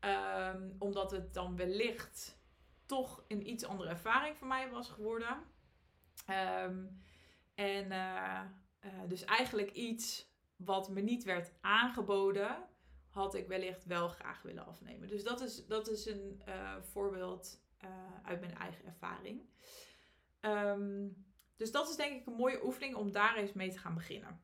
Um, 0.00 0.76
omdat 0.78 1.10
het 1.10 1.34
dan 1.34 1.56
wellicht 1.56 2.38
toch 2.86 3.24
een 3.28 3.50
iets 3.50 3.64
andere 3.64 3.88
ervaring 3.88 4.36
voor 4.36 4.48
mij 4.48 4.70
was 4.70 4.88
geworden. 4.88 5.36
Um, 6.64 7.02
en 7.54 7.84
uh, 7.92 8.40
uh, 8.84 8.90
dus 9.08 9.24
eigenlijk 9.24 9.72
iets 9.72 10.32
wat 10.56 10.88
me 10.88 11.00
niet 11.00 11.24
werd 11.24 11.52
aangeboden, 11.60 12.68
had 13.08 13.34
ik 13.34 13.46
wellicht 13.48 13.84
wel 13.84 14.08
graag 14.08 14.42
willen 14.42 14.66
afnemen. 14.66 15.08
Dus 15.08 15.24
dat 15.24 15.40
is, 15.40 15.66
dat 15.66 15.88
is 15.88 16.06
een 16.06 16.42
uh, 16.48 16.76
voorbeeld 16.80 17.68
uit 18.22 18.40
mijn 18.40 18.54
eigen 18.54 18.84
ervaring. 18.84 19.48
Um, 20.40 21.24
dus 21.56 21.70
dat 21.70 21.88
is 21.88 21.96
denk 21.96 22.20
ik 22.20 22.26
een 22.26 22.32
mooie 22.32 22.64
oefening 22.64 22.94
om 22.94 23.12
daar 23.12 23.36
eens 23.36 23.52
mee 23.52 23.70
te 23.70 23.78
gaan 23.78 23.94
beginnen. 23.94 24.40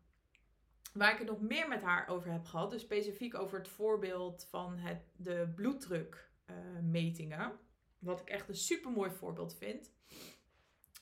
Waar 0.92 1.12
ik 1.12 1.18
het 1.18 1.28
nog 1.28 1.40
meer 1.40 1.68
met 1.68 1.82
haar 1.82 2.08
over 2.08 2.32
heb 2.32 2.44
gehad, 2.44 2.70
dus 2.70 2.82
specifiek 2.82 3.34
over 3.34 3.58
het 3.58 3.68
voorbeeld 3.68 4.46
van 4.50 4.78
het, 4.78 5.02
de 5.16 5.52
bloeddrukmetingen. 5.54 7.50
Uh, 7.50 7.56
wat 7.98 8.20
ik 8.20 8.28
echt 8.28 8.48
een 8.48 8.56
super 8.56 8.90
mooi 8.90 9.10
voorbeeld 9.10 9.56
vind. 9.56 9.92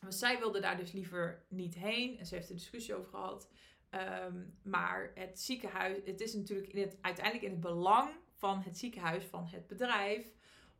Want 0.00 0.14
zij 0.14 0.38
wilde 0.38 0.60
daar 0.60 0.76
dus 0.76 0.92
liever 0.92 1.44
niet 1.48 1.74
heen. 1.74 2.18
En 2.18 2.26
ze 2.26 2.34
heeft 2.34 2.48
er 2.48 2.54
discussie 2.54 2.94
over 2.94 3.10
gehad. 3.10 3.50
Um, 3.90 4.58
maar 4.62 5.12
het 5.14 5.40
ziekenhuis, 5.40 5.98
het 6.04 6.20
is 6.20 6.34
natuurlijk 6.34 6.72
in 6.72 6.82
het, 6.82 6.98
uiteindelijk 7.00 7.44
in 7.44 7.50
het 7.50 7.60
belang 7.60 8.10
van 8.32 8.60
het 8.60 8.78
ziekenhuis, 8.78 9.24
van 9.24 9.46
het 9.46 9.66
bedrijf, 9.66 10.32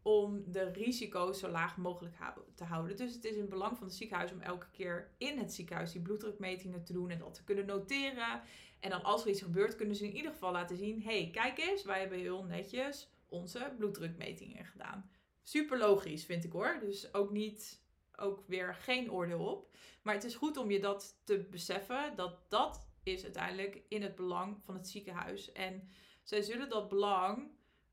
om 0.05 0.45
de 0.47 0.71
risico's 0.71 1.39
zo 1.39 1.49
laag 1.49 1.77
mogelijk 1.77 2.17
te 2.55 2.65
houden. 2.65 2.97
Dus 2.97 3.15
het 3.15 3.25
is 3.25 3.33
in 3.33 3.41
het 3.41 3.49
belang 3.49 3.77
van 3.77 3.87
het 3.87 3.97
ziekenhuis 3.97 4.33
om 4.33 4.41
elke 4.41 4.71
keer 4.71 5.15
in 5.19 5.39
het 5.39 5.53
ziekenhuis 5.53 5.93
die 5.93 6.03
bloeddrukmetingen 6.03 6.85
te 6.85 6.93
doen 6.93 7.11
en 7.11 7.19
dat 7.19 7.35
te 7.35 7.45
kunnen 7.45 7.67
noteren. 7.67 8.43
En 8.81 8.91
dan 8.91 9.03
als 9.03 9.23
er 9.23 9.31
iets 9.31 9.43
gebeurt, 9.43 9.77
kunnen 9.77 9.97
ze 9.97 10.07
in 10.07 10.17
ieder 10.17 10.31
geval 10.31 10.53
laten 10.53 10.77
zien: 10.77 11.03
hey, 11.03 11.31
kijk 11.33 11.59
eens, 11.59 11.85
wij 11.85 12.01
hebben 12.01 12.19
heel 12.19 12.45
netjes 12.45 13.11
onze 13.29 13.75
bloeddrukmetingen 13.79 14.65
gedaan. 14.65 15.11
Super 15.43 15.79
logisch, 15.79 16.25
vind 16.25 16.45
ik 16.45 16.53
hoor. 16.53 16.79
Dus 16.81 17.15
ook 17.15 17.31
niet, 17.31 17.83
ook 18.17 18.45
weer 18.47 18.75
geen 18.75 19.13
oordeel 19.13 19.47
op. 19.47 19.77
Maar 20.03 20.15
het 20.15 20.25
is 20.25 20.35
goed 20.35 20.57
om 20.57 20.71
je 20.71 20.81
dat 20.81 21.21
te 21.25 21.47
beseffen, 21.51 22.17
dat 22.17 22.51
dat 22.51 22.89
is 23.03 23.23
uiteindelijk 23.23 23.83
in 23.89 24.03
het 24.03 24.15
belang 24.15 24.63
van 24.65 24.75
het 24.75 24.89
ziekenhuis. 24.89 25.53
En 25.53 25.89
zij 26.23 26.43
zullen 26.43 26.69
dat 26.69 26.89
belang 26.89 27.51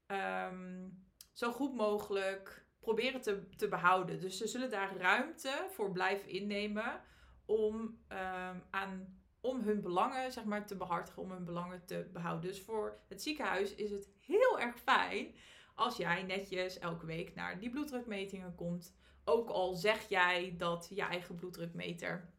um, 0.07 1.09
zo 1.31 1.51
goed 1.51 1.75
mogelijk 1.75 2.65
proberen 2.79 3.21
te, 3.21 3.49
te 3.55 3.67
behouden. 3.67 4.19
Dus 4.19 4.37
ze 4.37 4.47
zullen 4.47 4.69
daar 4.69 4.97
ruimte 4.97 5.67
voor 5.69 5.91
blijven 5.91 6.29
innemen 6.29 7.01
om, 7.45 7.75
um, 8.09 8.63
aan, 8.69 9.21
om 9.41 9.61
hun 9.61 9.81
belangen 9.81 10.31
zeg 10.31 10.43
maar, 10.43 10.65
te 10.65 10.75
behartigen, 10.75 11.21
om 11.21 11.31
hun 11.31 11.45
belangen 11.45 11.85
te 11.85 12.09
behouden. 12.13 12.49
Dus 12.49 12.61
voor 12.61 12.99
het 13.07 13.21
ziekenhuis 13.21 13.75
is 13.75 13.91
het 13.91 14.09
heel 14.25 14.59
erg 14.59 14.79
fijn 14.79 15.35
als 15.75 15.97
jij 15.97 16.23
netjes 16.23 16.79
elke 16.79 17.05
week 17.05 17.35
naar 17.35 17.59
die 17.59 17.69
bloeddrukmetingen 17.69 18.55
komt. 18.55 18.95
Ook 19.23 19.49
al 19.49 19.75
zeg 19.75 20.09
jij 20.09 20.55
dat 20.57 20.87
je 20.89 21.01
eigen 21.01 21.35
bloeddrukmeter 21.35 22.29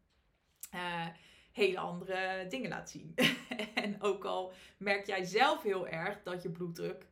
uh, 0.73 1.07
hele 1.51 1.79
andere 1.79 2.45
dingen 2.49 2.69
laat 2.69 2.89
zien. 2.89 3.15
en 3.73 4.01
ook 4.01 4.25
al 4.25 4.53
merk 4.77 5.07
jij 5.07 5.23
zelf 5.23 5.63
heel 5.63 5.87
erg 5.87 6.23
dat 6.23 6.43
je 6.43 6.49
bloeddruk 6.49 7.07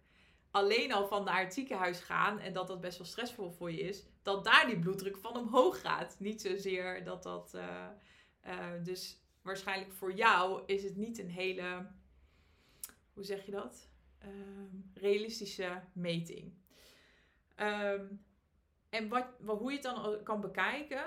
alleen 0.51 0.93
al 0.93 1.07
van 1.07 1.23
naar 1.23 1.39
het 1.43 1.53
ziekenhuis 1.53 1.99
gaan 1.99 2.39
en 2.39 2.53
dat 2.53 2.67
dat 2.67 2.81
best 2.81 2.97
wel 2.97 3.07
stressvol 3.07 3.51
voor 3.51 3.71
je 3.71 3.79
is, 3.79 4.05
dat 4.21 4.43
daar 4.43 4.65
die 4.65 4.79
bloeddruk 4.79 5.17
van 5.17 5.37
omhoog 5.37 5.81
gaat. 5.81 6.15
Niet 6.19 6.41
zozeer 6.41 7.03
dat 7.03 7.23
dat. 7.23 7.51
Uh, 7.55 7.87
uh, 8.47 8.83
dus 8.83 9.21
waarschijnlijk 9.41 9.91
voor 9.91 10.13
jou 10.13 10.63
is 10.65 10.83
het 10.83 10.95
niet 10.95 11.19
een 11.19 11.29
hele. 11.29 11.87
Hoe 13.13 13.23
zeg 13.23 13.45
je 13.45 13.51
dat? 13.51 13.89
Um, 14.25 14.91
realistische 14.93 15.81
meting. 15.93 16.53
Um, 17.57 18.25
en 18.89 19.07
wat, 19.09 19.25
wat, 19.39 19.59
hoe 19.59 19.69
je 19.69 19.77
het 19.77 19.85
dan 19.85 20.23
kan 20.23 20.41
bekijken, 20.41 21.03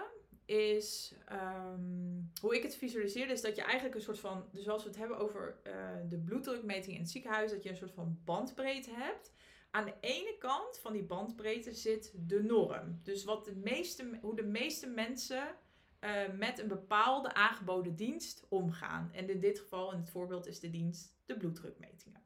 is 0.47 1.15
um, 1.33 2.31
hoe 2.41 2.57
ik 2.57 2.63
het 2.63 2.77
visualiseerde, 2.77 3.33
is 3.33 3.41
dat 3.41 3.57
je 3.57 3.63
eigenlijk 3.63 3.95
een 3.95 4.01
soort 4.01 4.19
van, 4.19 4.49
dus 4.53 4.69
als 4.69 4.83
we 4.83 4.89
het 4.89 4.99
hebben 4.99 5.19
over 5.19 5.59
uh, 5.67 5.73
de 6.09 6.19
bloeddrukmeting 6.19 6.95
in 6.95 7.03
het 7.03 7.11
ziekenhuis, 7.11 7.51
dat 7.51 7.63
je 7.63 7.69
een 7.69 7.77
soort 7.77 7.95
van 7.95 8.21
bandbreedte 8.25 8.91
hebt. 8.93 9.33
Aan 9.71 9.85
de 9.85 9.95
ene 10.01 10.37
kant 10.39 10.79
van 10.79 10.93
die 10.93 11.03
bandbreedte 11.03 11.73
zit 11.73 12.13
de 12.17 12.43
norm. 12.43 13.01
Dus 13.03 13.25
wat 13.25 13.45
de 13.45 13.55
meeste, 13.55 14.19
hoe 14.21 14.37
de 14.37 14.45
meeste 14.45 14.87
mensen 14.87 15.57
uh, 16.01 16.11
met 16.39 16.59
een 16.59 16.69
bepaalde 16.69 17.35
aangeboden 17.35 17.97
dienst 17.97 18.47
omgaan. 18.49 19.11
En 19.13 19.29
in 19.29 19.41
dit 19.41 19.59
geval, 19.59 19.93
in 19.93 19.99
het 19.99 20.11
voorbeeld, 20.11 20.47
is 20.47 20.61
de 20.61 20.71
dienst 20.71 21.17
de 21.25 21.37
bloeddrukmetingen. 21.37 22.23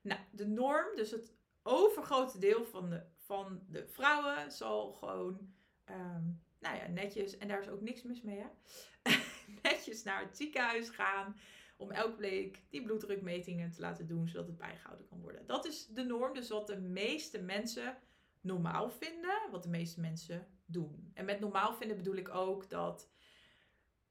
Nou, 0.00 0.20
de 0.30 0.46
norm, 0.46 0.96
dus 0.96 1.10
het 1.10 1.32
overgrote 1.62 2.38
deel 2.38 2.64
van 2.64 2.90
de, 2.90 3.02
van 3.16 3.62
de 3.66 3.86
vrouwen, 3.88 4.52
zal 4.52 4.92
gewoon 4.92 5.52
um, 5.90 6.42
nou 6.58 6.76
ja, 6.76 6.86
netjes, 6.86 7.36
en 7.36 7.48
daar 7.48 7.60
is 7.60 7.68
ook 7.68 7.80
niks 7.80 8.02
mis 8.02 8.22
mee, 8.22 8.38
hè? 8.38 8.46
netjes 9.62 10.02
naar 10.02 10.20
het 10.20 10.36
ziekenhuis 10.36 10.88
gaan 10.88 11.36
om 11.76 11.90
elke 11.90 12.20
week 12.20 12.62
die 12.68 12.82
bloeddrukmetingen 12.82 13.70
te 13.70 13.80
laten 13.80 14.06
doen, 14.06 14.28
zodat 14.28 14.46
het 14.46 14.58
bijgehouden 14.58 15.06
kan 15.06 15.20
worden. 15.20 15.46
Dat 15.46 15.66
is 15.66 15.86
de 15.86 16.02
norm, 16.02 16.34
dus 16.34 16.48
wat 16.48 16.66
de 16.66 16.80
meeste 16.80 17.38
mensen 17.38 17.96
normaal 18.40 18.90
vinden, 18.90 19.50
wat 19.50 19.62
de 19.62 19.68
meeste 19.68 20.00
mensen 20.00 20.46
doen. 20.64 21.10
En 21.14 21.24
met 21.24 21.40
normaal 21.40 21.74
vinden 21.74 21.96
bedoel 21.96 22.16
ik 22.16 22.28
ook 22.28 22.70
dat, 22.70 23.10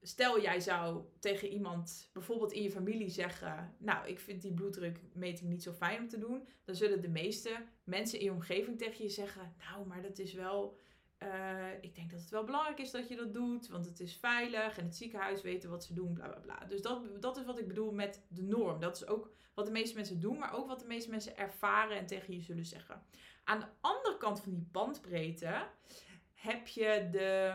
stel 0.01 0.41
jij 0.41 0.59
zou 0.59 1.03
tegen 1.19 1.47
iemand, 1.47 2.09
bijvoorbeeld 2.13 2.51
in 2.51 2.63
je 2.63 2.71
familie, 2.71 3.09
zeggen, 3.09 3.75
nou, 3.77 4.07
ik 4.07 4.19
vind 4.19 4.41
die 4.41 4.53
bloeddrukmeting 4.53 5.49
niet 5.49 5.63
zo 5.63 5.71
fijn 5.71 6.01
om 6.01 6.07
te 6.07 6.17
doen, 6.17 6.47
dan 6.63 6.75
zullen 6.75 7.01
de 7.01 7.09
meeste 7.09 7.65
mensen 7.83 8.19
in 8.19 8.25
je 8.25 8.31
omgeving 8.31 8.77
tegen 8.77 9.03
je 9.03 9.09
zeggen, 9.09 9.55
nou, 9.57 9.87
maar 9.87 10.01
dat 10.01 10.19
is 10.19 10.33
wel 10.33 10.77
uh, 11.23 11.73
ik 11.81 11.95
denk 11.95 12.11
dat 12.11 12.19
het 12.19 12.29
wel 12.29 12.43
belangrijk 12.43 12.79
is 12.79 12.91
dat 12.91 13.07
je 13.07 13.15
dat 13.15 13.33
doet, 13.33 13.67
want 13.67 13.85
het 13.85 13.99
is 13.99 14.15
veilig 14.15 14.77
en 14.77 14.85
het 14.85 14.95
ziekenhuis 14.95 15.41
weten 15.41 15.69
wat 15.69 15.83
ze 15.83 15.93
doen, 15.93 16.13
bla 16.13 16.27
bla 16.27 16.39
bla. 16.39 16.65
Dus 16.67 16.81
dat, 16.81 17.21
dat 17.21 17.37
is 17.37 17.45
wat 17.45 17.59
ik 17.59 17.67
bedoel 17.67 17.91
met 17.91 18.25
de 18.27 18.43
norm. 18.43 18.79
Dat 18.79 18.95
is 18.95 19.07
ook 19.07 19.31
wat 19.53 19.65
de 19.65 19.71
meeste 19.71 19.95
mensen 19.95 20.19
doen, 20.19 20.37
maar 20.37 20.53
ook 20.53 20.67
wat 20.67 20.79
de 20.79 20.87
meeste 20.87 21.09
mensen 21.09 21.37
ervaren 21.37 21.97
en 21.97 22.05
tegen 22.05 22.33
je 22.33 22.41
zullen 22.41 22.65
zeggen. 22.65 23.03
Aan 23.43 23.59
de 23.59 23.67
andere 23.81 24.17
kant 24.17 24.41
van 24.41 24.51
die 24.51 24.67
bandbreedte 24.71 25.67
heb 26.33 26.67
je 26.67 27.07
de, 27.11 27.53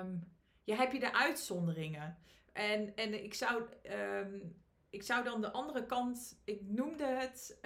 um, 0.00 0.32
heb 0.64 0.92
je 0.92 1.00
de 1.00 1.14
uitzonderingen. 1.14 2.18
En, 2.52 2.96
en 2.96 3.24
ik 3.24 3.34
zou. 3.34 3.62
Um, 3.82 4.62
ik 4.90 5.02
zou 5.02 5.24
dan 5.24 5.40
de 5.40 5.52
andere 5.52 5.86
kant, 5.86 6.40
ik 6.44 6.60
noemde 6.62 7.06
het 7.06 7.58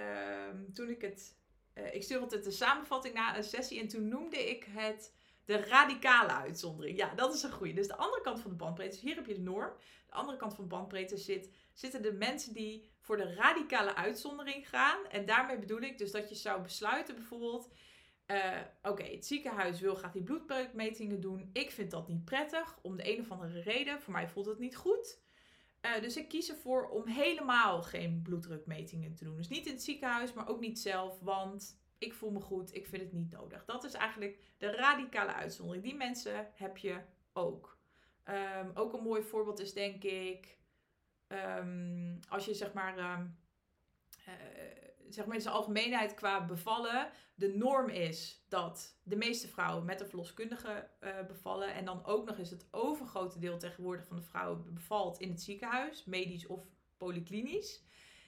um, 0.50 0.72
toen 0.72 0.88
ik 0.88 1.00
het 1.00 1.37
uh, 1.78 1.94
ik 1.94 2.02
stuurde 2.02 2.22
altijd 2.22 2.44
de 2.44 2.50
samenvatting 2.50 3.14
na 3.14 3.36
een 3.36 3.44
sessie 3.44 3.80
en 3.80 3.88
toen 3.88 4.08
noemde 4.08 4.50
ik 4.50 4.66
het 4.68 5.16
de 5.44 5.56
radicale 5.56 6.32
uitzondering. 6.32 6.98
Ja, 6.98 7.14
dat 7.14 7.34
is 7.34 7.42
een 7.42 7.52
goede. 7.52 7.72
Dus 7.72 7.86
de 7.86 7.96
andere 7.96 8.22
kant 8.22 8.40
van 8.40 8.50
de 8.50 8.56
bandbreedte, 8.56 8.94
dus 8.94 9.04
hier 9.04 9.14
heb 9.14 9.26
je 9.26 9.34
de 9.34 9.40
norm. 9.40 9.72
De 10.06 10.14
andere 10.14 10.36
kant 10.36 10.54
van 10.54 10.64
de 10.64 10.70
bandbreedte 10.70 11.16
zit, 11.16 11.50
zitten 11.72 12.02
de 12.02 12.12
mensen 12.12 12.52
die 12.52 12.90
voor 13.00 13.16
de 13.16 13.34
radicale 13.34 13.94
uitzondering 13.94 14.68
gaan. 14.68 15.06
En 15.06 15.26
daarmee 15.26 15.58
bedoel 15.58 15.80
ik 15.80 15.98
dus 15.98 16.10
dat 16.10 16.28
je 16.28 16.34
zou 16.34 16.62
besluiten 16.62 17.14
bijvoorbeeld... 17.14 17.68
Uh, 18.26 18.60
Oké, 18.82 19.02
het 19.02 19.26
ziekenhuis 19.26 19.80
wil 19.80 19.94
graag 19.94 20.12
die 20.12 20.22
bloeddrukmetingen 20.22 21.20
doen. 21.20 21.50
Ik 21.52 21.70
vind 21.70 21.90
dat 21.90 22.08
niet 22.08 22.24
prettig, 22.24 22.78
om 22.82 22.96
de 22.96 23.12
een 23.12 23.20
of 23.20 23.30
andere 23.30 23.60
reden. 23.60 24.00
Voor 24.00 24.12
mij 24.12 24.28
voelt 24.28 24.46
het 24.46 24.58
niet 24.58 24.76
goed. 24.76 25.20
Uh, 25.82 26.00
dus 26.00 26.16
ik 26.16 26.28
kies 26.28 26.50
ervoor 26.50 26.88
om 26.88 27.06
helemaal 27.06 27.82
geen 27.82 28.22
bloeddrukmetingen 28.22 29.14
te 29.14 29.24
doen. 29.24 29.36
Dus 29.36 29.48
niet 29.48 29.66
in 29.66 29.72
het 29.72 29.82
ziekenhuis, 29.82 30.32
maar 30.32 30.48
ook 30.48 30.60
niet 30.60 30.78
zelf, 30.78 31.20
want 31.20 31.80
ik 31.98 32.14
voel 32.14 32.30
me 32.30 32.40
goed, 32.40 32.74
ik 32.74 32.86
vind 32.86 33.02
het 33.02 33.12
niet 33.12 33.30
nodig. 33.30 33.64
Dat 33.64 33.84
is 33.84 33.92
eigenlijk 33.92 34.38
de 34.58 34.70
radicale 34.70 35.32
uitzondering. 35.32 35.84
Die 35.84 35.94
mensen 35.94 36.48
heb 36.54 36.76
je 36.76 37.00
ook. 37.32 37.78
Ehm, 38.22 38.70
ook 38.74 38.92
een 38.92 39.02
mooi 39.02 39.22
voorbeeld 39.22 39.60
is 39.60 39.72
denk 39.72 40.04
ik, 40.04 40.58
ehm, 41.26 42.16
als 42.28 42.44
je 42.44 42.54
zeg 42.54 42.72
maar, 42.72 42.98
ehm, 42.98 43.26
eh, 44.24 44.87
zeg 45.10 45.26
maar 45.26 45.34
in 45.34 45.42
zijn 45.42 45.54
algemeenheid 45.54 46.14
qua 46.14 46.46
bevallen, 46.46 47.10
de 47.34 47.54
norm 47.54 47.88
is 47.88 48.44
dat 48.48 48.98
de 49.02 49.16
meeste 49.16 49.48
vrouwen 49.48 49.84
met 49.84 50.00
een 50.00 50.08
verloskundige 50.08 50.88
uh, 51.00 51.10
bevallen. 51.26 51.74
En 51.74 51.84
dan 51.84 52.04
ook 52.04 52.26
nog 52.26 52.38
eens 52.38 52.50
het 52.50 52.66
overgrote 52.70 53.38
deel 53.38 53.58
tegenwoordig 53.58 54.06
van 54.06 54.16
de 54.16 54.22
vrouwen 54.22 54.74
bevalt 54.74 55.18
in 55.18 55.30
het 55.30 55.42
ziekenhuis, 55.42 56.04
medisch 56.04 56.46
of 56.46 56.64
polyklinisch. 56.96 57.82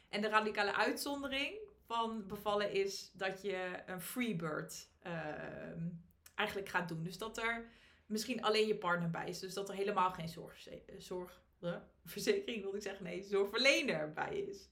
En 0.09 0.21
de 0.21 0.29
radicale 0.29 0.77
uitzondering 0.77 1.55
van 1.87 2.27
bevallen 2.27 2.73
is 2.73 3.11
dat 3.13 3.43
je 3.43 3.83
een 3.87 4.01
freebird 4.01 4.89
uh, 5.07 5.13
eigenlijk 6.35 6.69
gaat 6.69 6.89
doen. 6.89 7.03
Dus 7.03 7.19
dat 7.19 7.39
er 7.39 7.69
misschien 8.07 8.43
alleen 8.43 8.67
je 8.67 8.77
partner 8.77 9.11
bij 9.11 9.29
is. 9.29 9.39
Dus 9.39 9.55
dat 9.55 9.69
er 9.69 9.75
helemaal 9.75 10.11
geen 10.11 10.29
zorgverzekering, 10.29 12.57
uh, 12.57 12.63
wil 12.63 12.75
ik 12.75 12.83
zeggen, 12.83 13.05
nee, 13.05 13.23
zorgverlener 13.23 14.13
bij 14.13 14.39
is. 14.39 14.69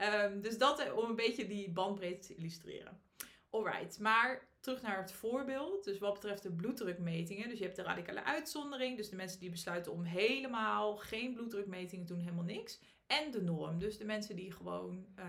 Um, 0.00 0.40
dus 0.40 0.58
dat 0.58 0.80
eh, 0.80 0.96
om 0.96 1.08
een 1.08 1.16
beetje 1.16 1.46
die 1.46 1.70
bandbreedte 1.70 2.26
te 2.26 2.34
illustreren. 2.34 3.00
Alright, 3.50 3.98
maar 3.98 4.46
terug 4.60 4.82
naar 4.82 4.98
het 4.98 5.12
voorbeeld. 5.12 5.84
Dus 5.84 5.98
wat 5.98 6.14
betreft 6.14 6.42
de 6.42 6.52
bloeddrukmetingen. 6.52 7.48
Dus 7.48 7.58
je 7.58 7.64
hebt 7.64 7.76
de 7.76 7.82
radicale 7.82 8.24
uitzondering. 8.24 8.96
Dus 8.96 9.08
de 9.08 9.16
mensen 9.16 9.40
die 9.40 9.50
besluiten 9.50 9.92
om 9.92 10.02
helemaal 10.02 10.96
geen 10.96 11.34
bloeddrukmetingen 11.34 12.06
te 12.06 12.12
doen, 12.12 12.22
helemaal 12.22 12.44
niks. 12.44 12.80
En 13.06 13.30
de 13.30 13.42
norm. 13.42 13.78
Dus 13.78 13.98
de 13.98 14.04
mensen 14.04 14.36
die 14.36 14.52
gewoon 14.52 15.06
uh, 15.18 15.24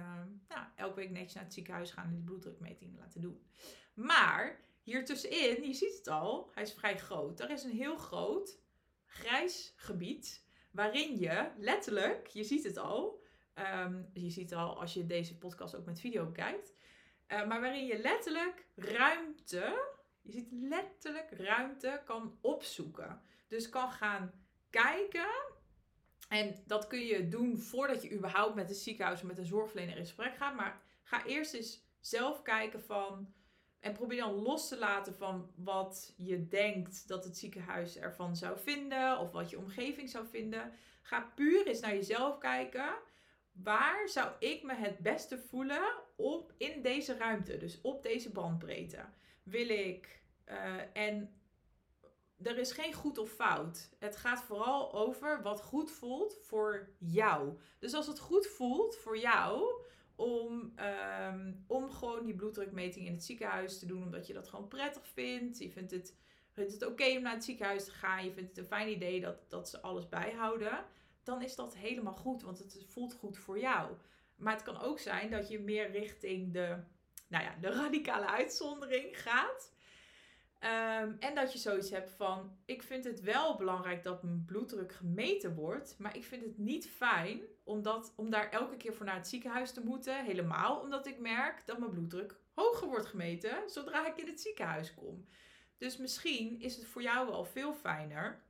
nou, 0.47 0.65
elke 0.75 0.95
week 0.95 1.09
netjes 1.09 1.33
naar 1.33 1.43
het 1.43 1.53
ziekenhuis 1.53 1.91
gaan 1.91 2.05
en 2.05 2.13
die 2.13 2.23
bloeddrukmetingen 2.23 2.97
laten 2.97 3.21
doen. 3.21 3.41
Maar 3.93 4.59
hier 4.83 5.05
tussenin, 5.05 5.67
je 5.67 5.73
ziet 5.73 5.97
het 5.97 6.07
al, 6.07 6.51
hij 6.53 6.63
is 6.63 6.73
vrij 6.73 6.97
groot. 6.97 7.39
Er 7.39 7.49
is 7.49 7.63
een 7.63 7.71
heel 7.71 7.97
groot 7.97 8.59
grijs 9.05 9.73
gebied 9.75 10.43
waarin 10.71 11.17
je 11.19 11.49
letterlijk, 11.57 12.27
je 12.27 12.43
ziet 12.43 12.63
het 12.63 12.77
al, 12.77 13.21
um, 13.59 14.09
je 14.13 14.29
ziet 14.29 14.53
al 14.53 14.79
als 14.79 14.93
je 14.93 15.05
deze 15.05 15.37
podcast 15.37 15.75
ook 15.75 15.85
met 15.85 15.99
video 15.99 16.31
kijkt, 16.31 16.73
uh, 17.27 17.47
maar 17.47 17.61
waarin 17.61 17.85
je 17.85 17.97
letterlijk 17.97 18.65
ruimte, 18.75 19.89
je 20.21 20.31
ziet 20.31 20.51
letterlijk 20.51 21.31
ruimte 21.31 22.01
kan 22.05 22.37
opzoeken. 22.41 23.21
Dus 23.47 23.69
kan 23.69 23.91
gaan 23.91 24.31
kijken 24.69 25.49
en 26.29 26.55
dat 26.65 26.87
kun 26.87 27.05
je 27.05 27.27
doen 27.27 27.57
voordat 27.57 28.01
je 28.01 28.11
überhaupt 28.11 28.55
met 28.55 28.69
een 28.69 28.75
ziekenhuis 28.75 29.21
of 29.21 29.27
met 29.27 29.37
een 29.37 29.45
zorgverlener 29.45 29.95
in 29.95 30.05
gesprek 30.05 30.35
gaat. 30.35 30.55
Maar 30.55 30.81
ga 31.03 31.25
eerst 31.25 31.53
eens 31.53 31.83
zelf 31.99 32.41
kijken 32.41 32.81
van. 32.81 33.33
En 33.79 33.93
probeer 33.93 34.19
dan 34.19 34.33
los 34.33 34.67
te 34.67 34.77
laten 34.77 35.15
van 35.15 35.51
wat 35.55 36.13
je 36.17 36.47
denkt 36.47 37.07
dat 37.07 37.23
het 37.23 37.37
ziekenhuis 37.37 37.97
ervan 37.97 38.35
zou 38.35 38.59
vinden. 38.59 39.19
Of 39.19 39.31
wat 39.31 39.49
je 39.49 39.57
omgeving 39.57 40.09
zou 40.09 40.27
vinden. 40.27 40.71
Ga 41.01 41.31
puur 41.35 41.67
eens 41.67 41.79
naar 41.79 41.95
jezelf 41.95 42.37
kijken. 42.37 42.89
Waar 43.63 44.09
zou 44.09 44.31
ik 44.39 44.63
me 44.63 44.73
het 44.73 44.99
beste 44.99 45.37
voelen 45.37 45.93
op, 46.15 46.53
in 46.57 46.81
deze 46.81 47.17
ruimte? 47.17 47.57
Dus 47.57 47.81
op 47.81 48.03
deze 48.03 48.31
bandbreedte. 48.31 49.05
Wil 49.43 49.69
ik. 49.69 50.21
Uh, 50.45 50.75
en 50.93 51.33
er 52.41 52.57
is 52.57 52.71
geen 52.71 52.93
goed 52.93 53.17
of 53.17 53.29
fout. 53.31 53.89
Het 53.99 54.15
gaat 54.15 54.43
vooral 54.43 54.93
over 54.93 55.41
wat 55.41 55.61
goed 55.61 55.91
voelt 55.91 56.37
voor 56.41 56.89
jou. 56.97 57.59
Dus 57.79 57.93
als 57.93 58.07
het 58.07 58.19
goed 58.19 58.47
voelt 58.47 58.97
voor 58.97 59.17
jou 59.17 59.71
om, 60.15 60.73
um, 61.27 61.63
om 61.67 61.91
gewoon 61.91 62.25
die 62.25 62.35
bloeddrukmeting 62.35 63.05
in 63.05 63.13
het 63.13 63.23
ziekenhuis 63.23 63.79
te 63.79 63.85
doen, 63.85 64.03
omdat 64.03 64.27
je 64.27 64.33
dat 64.33 64.47
gewoon 64.47 64.67
prettig 64.67 65.07
vindt. 65.07 65.57
Je 65.57 65.71
vindt 65.71 65.91
het, 65.91 66.17
vindt 66.51 66.73
het 66.73 66.85
oké 66.85 67.15
om 67.15 67.21
naar 67.21 67.33
het 67.33 67.43
ziekenhuis 67.43 67.85
te 67.85 67.91
gaan. 67.91 68.25
Je 68.25 68.33
vindt 68.33 68.49
het 68.49 68.57
een 68.57 68.65
fijn 68.65 68.89
idee 68.89 69.21
dat, 69.21 69.49
dat 69.49 69.69
ze 69.69 69.81
alles 69.81 70.09
bijhouden. 70.09 70.85
Dan 71.23 71.41
is 71.41 71.55
dat 71.55 71.75
helemaal 71.75 72.15
goed, 72.15 72.41
want 72.41 72.59
het 72.59 72.85
voelt 72.87 73.13
goed 73.13 73.37
voor 73.37 73.59
jou. 73.59 73.91
Maar 74.35 74.53
het 74.53 74.63
kan 74.63 74.81
ook 74.81 74.99
zijn 74.99 75.29
dat 75.29 75.49
je 75.49 75.59
meer 75.59 75.91
richting 75.91 76.53
de, 76.53 76.77
nou 77.27 77.43
ja, 77.43 77.55
de 77.61 77.69
radicale 77.69 78.27
uitzondering 78.27 79.21
gaat. 79.21 79.73
Um, 80.63 81.15
en 81.19 81.35
dat 81.35 81.53
je 81.53 81.59
zoiets 81.59 81.89
hebt 81.89 82.11
van: 82.11 82.57
ik 82.65 82.83
vind 82.83 83.03
het 83.03 83.21
wel 83.21 83.57
belangrijk 83.57 84.03
dat 84.03 84.23
mijn 84.23 84.45
bloeddruk 84.45 84.93
gemeten 84.93 85.55
wordt, 85.55 85.95
maar 85.97 86.15
ik 86.15 86.23
vind 86.23 86.43
het 86.43 86.57
niet 86.57 86.89
fijn 86.89 87.41
om, 87.63 87.81
dat, 87.81 88.13
om 88.15 88.29
daar 88.29 88.49
elke 88.49 88.77
keer 88.77 88.93
voor 88.93 89.05
naar 89.05 89.15
het 89.15 89.27
ziekenhuis 89.27 89.71
te 89.71 89.83
moeten. 89.83 90.25
Helemaal 90.25 90.79
omdat 90.79 91.07
ik 91.07 91.19
merk 91.19 91.65
dat 91.65 91.79
mijn 91.79 91.91
bloeddruk 91.91 92.35
hoger 92.53 92.87
wordt 92.87 93.05
gemeten 93.05 93.69
zodra 93.69 94.07
ik 94.07 94.17
in 94.17 94.27
het 94.27 94.41
ziekenhuis 94.41 94.93
kom. 94.93 95.27
Dus 95.77 95.97
misschien 95.97 96.59
is 96.59 96.75
het 96.75 96.85
voor 96.85 97.01
jou 97.01 97.27
wel 97.27 97.45
veel 97.45 97.73
fijner 97.73 98.43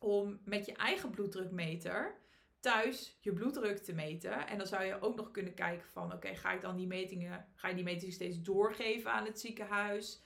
om 0.00 0.40
met 0.44 0.66
je 0.66 0.72
eigen 0.72 1.10
bloeddrukmeter 1.10 2.18
thuis 2.60 3.18
je 3.20 3.32
bloeddruk 3.32 3.78
te 3.78 3.92
meten. 3.92 4.46
En 4.46 4.58
dan 4.58 4.66
zou 4.66 4.84
je 4.84 5.00
ook 5.00 5.16
nog 5.16 5.30
kunnen 5.30 5.54
kijken 5.54 5.88
van 5.88 6.12
oké, 6.12 6.34
ga 6.34 6.52
ik 6.52 6.60
dan 6.60 6.76
die 6.76 6.86
metingen, 6.86 7.46
ga 7.54 7.68
je 7.68 7.74
die 7.74 7.84
metingen 7.84 8.14
steeds 8.14 8.42
doorgeven 8.42 9.12
aan 9.12 9.24
het 9.24 9.40
ziekenhuis? 9.40 10.22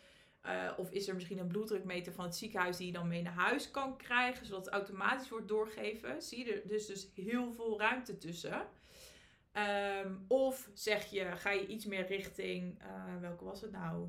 Uh, 0.47 0.73
of 0.77 0.91
is 0.91 1.09
er 1.09 1.15
misschien 1.15 1.39
een 1.39 1.47
bloeddrukmeter 1.47 2.13
van 2.13 2.25
het 2.25 2.37
ziekenhuis 2.37 2.77
die 2.77 2.87
je 2.87 2.93
dan 2.93 3.09
mee 3.09 3.23
naar 3.23 3.33
huis 3.33 3.71
kan 3.71 3.97
krijgen, 3.97 4.47
zodat 4.47 4.65
het 4.65 4.75
automatisch 4.75 5.29
wordt 5.29 5.49
doorgegeven? 5.49 6.23
Zie 6.23 6.47
je 6.47 6.53
er 6.53 6.69
dus, 6.69 6.87
dus 6.87 7.11
heel 7.15 7.53
veel 7.53 7.79
ruimte 7.79 8.19
tussen. 8.19 8.67
Um, 10.05 10.25
of 10.29 10.71
zeg 10.73 11.05
je, 11.11 11.37
ga 11.37 11.51
je 11.51 11.67
iets 11.67 11.85
meer 11.85 12.07
richting, 12.07 12.83
uh, 12.83 13.21
welke 13.21 13.45
was 13.45 13.61
het 13.61 13.71
nou? 13.71 14.09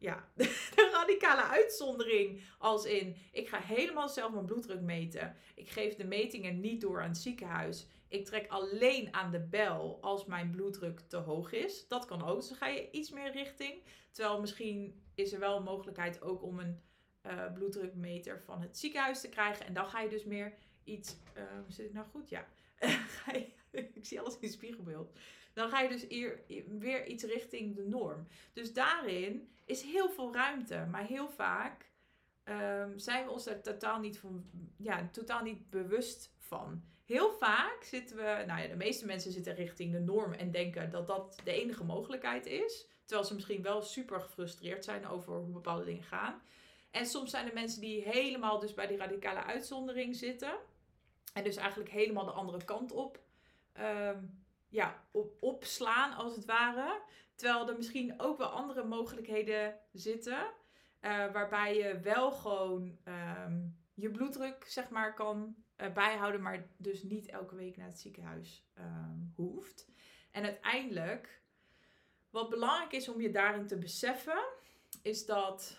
Ja, 0.00 0.28
de 0.34 0.88
radicale 0.92 1.42
uitzondering. 1.42 2.42
Als 2.58 2.84
in, 2.84 3.16
ik 3.32 3.48
ga 3.48 3.58
helemaal 3.58 4.08
zelf 4.08 4.32
mijn 4.32 4.44
bloeddruk 4.44 4.80
meten. 4.80 5.36
Ik 5.54 5.68
geef 5.68 5.96
de 5.96 6.04
metingen 6.04 6.60
niet 6.60 6.80
door 6.80 7.02
aan 7.02 7.08
het 7.08 7.18
ziekenhuis. 7.18 7.86
Ik 8.08 8.24
trek 8.24 8.48
alleen 8.48 9.14
aan 9.14 9.30
de 9.30 9.40
bel 9.40 9.98
als 10.00 10.24
mijn 10.24 10.50
bloeddruk 10.50 11.00
te 11.00 11.16
hoog 11.16 11.52
is. 11.52 11.88
Dat 11.88 12.04
kan 12.04 12.24
ook. 12.24 12.36
Dus 12.36 12.48
dan 12.48 12.56
ga 12.56 12.66
je 12.66 12.90
iets 12.90 13.10
meer 13.10 13.32
richting. 13.32 13.82
Terwijl 14.10 14.40
misschien 14.40 15.02
is 15.14 15.32
er 15.32 15.40
wel 15.40 15.56
een 15.56 15.62
mogelijkheid 15.62 16.22
ook 16.22 16.42
om 16.42 16.58
een 16.58 16.80
uh, 17.26 17.52
bloeddrukmeter 17.52 18.40
van 18.40 18.60
het 18.60 18.78
ziekenhuis 18.78 19.20
te 19.20 19.28
krijgen. 19.28 19.66
En 19.66 19.74
dan 19.74 19.86
ga 19.86 20.00
je 20.00 20.08
dus 20.08 20.24
meer 20.24 20.54
iets. 20.84 21.16
Uh, 21.36 21.42
zit 21.68 21.86
ik 21.86 21.92
nou 21.92 22.06
goed? 22.06 22.28
Ja. 22.28 22.46
ik 23.72 24.06
zie 24.06 24.20
alles 24.20 24.38
in 24.40 24.50
spiegelbeeld. 24.50 25.12
Dan 25.52 25.70
ga 25.70 25.80
je 25.80 25.88
dus 25.88 26.04
eer, 26.08 26.40
weer 26.78 27.06
iets 27.06 27.24
richting 27.24 27.76
de 27.76 27.86
norm. 27.86 28.26
Dus 28.52 28.72
daarin 28.72 29.48
is 29.70 29.82
heel 29.82 30.10
veel 30.10 30.32
ruimte. 30.32 30.86
Maar 30.90 31.06
heel 31.06 31.28
vaak 31.28 31.90
um, 32.44 32.98
zijn 32.98 33.24
we 33.24 33.30
ons 33.30 33.46
er 33.46 33.62
totaal 33.62 34.00
niet, 34.00 34.18
van, 34.18 34.44
ja, 34.76 35.08
totaal 35.12 35.42
niet 35.42 35.70
bewust 35.70 36.34
van. 36.38 36.82
Heel 37.04 37.32
vaak 37.32 37.82
zitten 37.82 38.16
we, 38.16 38.44
nou 38.46 38.60
ja, 38.60 38.68
de 38.68 38.76
meeste 38.76 39.06
mensen 39.06 39.32
zitten 39.32 39.54
richting 39.54 39.92
de 39.92 40.00
norm 40.00 40.32
en 40.32 40.50
denken 40.50 40.90
dat 40.90 41.06
dat 41.06 41.40
de 41.44 41.52
enige 41.52 41.84
mogelijkheid 41.84 42.46
is. 42.46 42.86
Terwijl 43.04 43.28
ze 43.28 43.34
misschien 43.34 43.62
wel 43.62 43.82
super 43.82 44.20
gefrustreerd 44.20 44.84
zijn 44.84 45.06
over 45.06 45.34
hoe 45.34 45.52
bepaalde 45.52 45.84
dingen 45.84 46.02
gaan. 46.02 46.42
En 46.90 47.06
soms 47.06 47.30
zijn 47.30 47.46
er 47.46 47.54
mensen 47.54 47.80
die 47.80 48.02
helemaal 48.02 48.58
dus 48.58 48.74
bij 48.74 48.86
die 48.86 48.96
radicale 48.96 49.42
uitzondering 49.42 50.16
zitten. 50.16 50.52
En 51.32 51.44
dus 51.44 51.56
eigenlijk 51.56 51.90
helemaal 51.90 52.24
de 52.24 52.30
andere 52.30 52.64
kant 52.64 52.92
op, 52.92 53.20
um, 53.80 54.44
ja, 54.68 55.04
op 55.10 55.36
opslaan 55.40 56.12
als 56.14 56.36
het 56.36 56.44
ware. 56.44 57.00
Terwijl 57.40 57.68
er 57.68 57.76
misschien 57.76 58.20
ook 58.20 58.38
wel 58.38 58.48
andere 58.48 58.84
mogelijkheden 58.84 59.78
zitten. 59.92 60.38
Uh, 61.00 61.32
waarbij 61.32 61.76
je 61.76 62.00
wel 62.00 62.30
gewoon 62.30 62.98
um, 63.44 63.78
je 63.94 64.10
bloeddruk 64.10 64.64
zeg 64.66 64.90
maar 64.90 65.14
kan 65.14 65.54
uh, 65.76 65.92
bijhouden. 65.92 66.42
Maar 66.42 66.66
dus 66.76 67.02
niet 67.02 67.28
elke 67.28 67.54
week 67.54 67.76
naar 67.76 67.86
het 67.86 68.00
ziekenhuis 68.00 68.66
um, 68.78 69.32
hoeft. 69.36 69.88
En 70.30 70.44
uiteindelijk 70.44 71.42
wat 72.30 72.50
belangrijk 72.50 72.92
is 72.92 73.08
om 73.08 73.20
je 73.20 73.30
daarin 73.30 73.66
te 73.66 73.78
beseffen, 73.78 74.42
is 75.02 75.26
dat. 75.26 75.78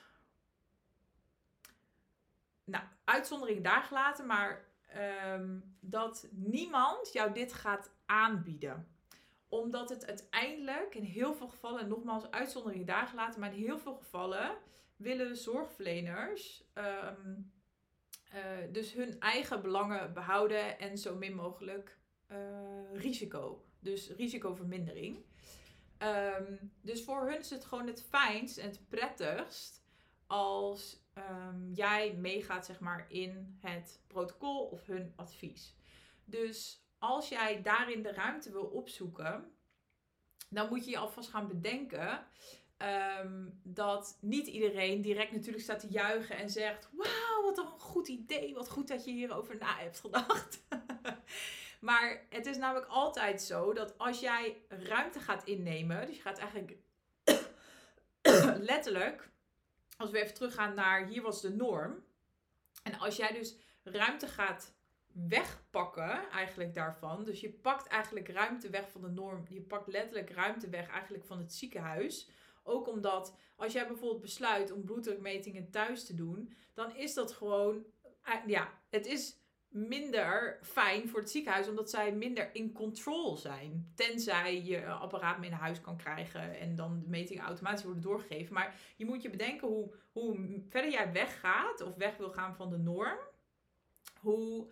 Nou, 2.63 2.83
uitzondering 3.03 3.63
daar 3.63 3.83
gelaten, 3.83 4.25
maar 4.25 4.65
um, 5.35 5.75
dat 5.79 6.27
niemand 6.31 7.13
jou 7.13 7.33
dit 7.33 7.53
gaat 7.53 7.91
aanbieden. 8.05 8.90
Omdat 9.51 9.89
het 9.89 10.05
uiteindelijk 10.05 10.95
in 10.95 11.03
heel 11.03 11.33
veel 11.33 11.47
gevallen, 11.47 11.81
en 11.81 11.87
nogmaals 11.87 12.31
uitzondering 12.31 12.87
daar 12.87 13.07
gelaten, 13.07 13.39
maar 13.39 13.53
in 13.53 13.63
heel 13.63 13.79
veel 13.79 13.95
gevallen 13.95 14.57
willen 14.95 15.37
zorgverleners 15.37 16.63
um, 16.73 17.51
uh, 18.33 18.39
dus 18.71 18.93
hun 18.93 19.19
eigen 19.19 19.61
belangen 19.61 20.13
behouden 20.13 20.79
en 20.79 20.97
zo 20.97 21.15
min 21.15 21.35
mogelijk 21.35 21.97
uh, 22.31 22.37
risico. 22.93 23.65
Dus 23.79 24.09
risicovermindering. 24.09 25.25
Um, 25.99 26.71
dus 26.81 27.03
voor 27.03 27.29
hun 27.29 27.39
is 27.39 27.49
het 27.49 27.65
gewoon 27.65 27.87
het 27.87 28.03
fijnst 28.03 28.57
en 28.57 28.67
het 28.67 28.89
prettigst 28.89 29.83
als 30.27 31.03
um, 31.17 31.71
jij 31.73 32.13
meegaat 32.13 32.65
zeg 32.65 32.79
maar, 32.79 33.05
in 33.09 33.57
het 33.59 34.01
protocol 34.07 34.65
of 34.65 34.85
hun 34.85 35.13
advies. 35.15 35.75
Dus 36.25 36.80
als 37.01 37.29
jij 37.29 37.61
daarin 37.61 38.01
de 38.01 38.11
ruimte 38.11 38.51
wil 38.51 38.63
opzoeken, 38.63 39.51
dan 40.49 40.69
moet 40.69 40.85
je 40.85 40.91
je 40.91 40.97
alvast 40.97 41.29
gaan 41.29 41.47
bedenken. 41.47 42.25
ehm, 42.77 43.49
dat 43.63 44.17
niet 44.21 44.47
iedereen 44.47 45.01
direct 45.01 45.31
natuurlijk 45.31 45.63
staat 45.63 45.79
te 45.79 45.87
juichen 45.87 46.37
en 46.37 46.49
zegt: 46.49 46.89
Wauw, 46.91 47.43
wat 47.43 47.57
een 47.57 47.67
goed 47.79 48.07
idee, 48.07 48.53
wat 48.53 48.69
goed 48.69 48.87
dat 48.87 49.05
je 49.05 49.11
hierover 49.11 49.57
na 49.57 49.77
hebt 49.77 49.99
gedacht. 49.99 50.63
maar 51.87 52.25
het 52.29 52.45
is 52.45 52.57
namelijk 52.57 52.87
altijd 52.87 53.41
zo 53.41 53.73
dat 53.73 53.97
als 53.97 54.19
jij 54.19 54.61
ruimte 54.67 55.19
gaat 55.19 55.43
innemen, 55.43 56.05
dus 56.07 56.15
je 56.15 56.21
gaat 56.21 56.37
eigenlijk 56.37 56.77
letterlijk, 58.71 59.29
als 59.97 60.11
we 60.11 60.21
even 60.21 60.33
teruggaan 60.33 60.73
naar 60.73 61.05
hier 61.05 61.21
was 61.21 61.41
de 61.41 61.51
norm. 61.51 62.03
En 62.83 62.99
als 62.99 63.15
jij 63.15 63.33
dus 63.33 63.55
ruimte 63.83 64.27
gaat 64.27 64.73
wegpakken 65.13 66.29
eigenlijk 66.29 66.73
daarvan. 66.73 67.23
Dus 67.23 67.41
je 67.41 67.49
pakt 67.49 67.87
eigenlijk 67.87 68.29
ruimte 68.29 68.69
weg 68.69 68.89
van 68.89 69.01
de 69.01 69.09
norm. 69.09 69.45
Je 69.49 69.61
pakt 69.61 69.87
letterlijk 69.87 70.29
ruimte 70.29 70.69
weg 70.69 70.89
eigenlijk 70.89 71.25
van 71.25 71.37
het 71.37 71.53
ziekenhuis. 71.53 72.29
Ook 72.63 72.87
omdat 72.87 73.37
als 73.55 73.73
jij 73.73 73.87
bijvoorbeeld 73.87 74.21
besluit 74.21 74.71
om 74.71 74.83
bloeddrukmetingen 74.83 75.69
thuis 75.69 76.05
te 76.05 76.15
doen, 76.15 76.53
dan 76.73 76.95
is 76.95 77.13
dat 77.13 77.31
gewoon, 77.31 77.85
eh, 78.21 78.35
ja, 78.45 78.79
het 78.89 79.05
is 79.05 79.41
minder 79.71 80.59
fijn 80.61 81.09
voor 81.09 81.19
het 81.19 81.31
ziekenhuis, 81.31 81.67
omdat 81.67 81.89
zij 81.89 82.13
minder 82.13 82.49
in 82.55 82.73
control 82.73 83.37
zijn. 83.37 83.91
Tenzij 83.95 84.63
je 84.63 84.85
apparaat 84.85 85.39
mee 85.39 85.49
naar 85.49 85.59
huis 85.59 85.81
kan 85.81 85.97
krijgen 85.97 86.59
en 86.59 86.75
dan 86.75 86.99
de 86.99 87.09
metingen 87.09 87.43
automatisch 87.43 87.83
worden 87.83 88.01
doorgegeven. 88.01 88.53
Maar 88.53 88.75
je 88.95 89.05
moet 89.05 89.21
je 89.21 89.29
bedenken 89.29 89.67
hoe, 89.67 89.93
hoe 90.11 90.61
verder 90.67 90.91
jij 90.91 91.11
weggaat 91.11 91.81
of 91.81 91.95
weg 91.95 92.17
wil 92.17 92.29
gaan 92.31 92.55
van 92.55 92.69
de 92.69 92.77
norm, 92.77 93.17
hoe, 94.19 94.71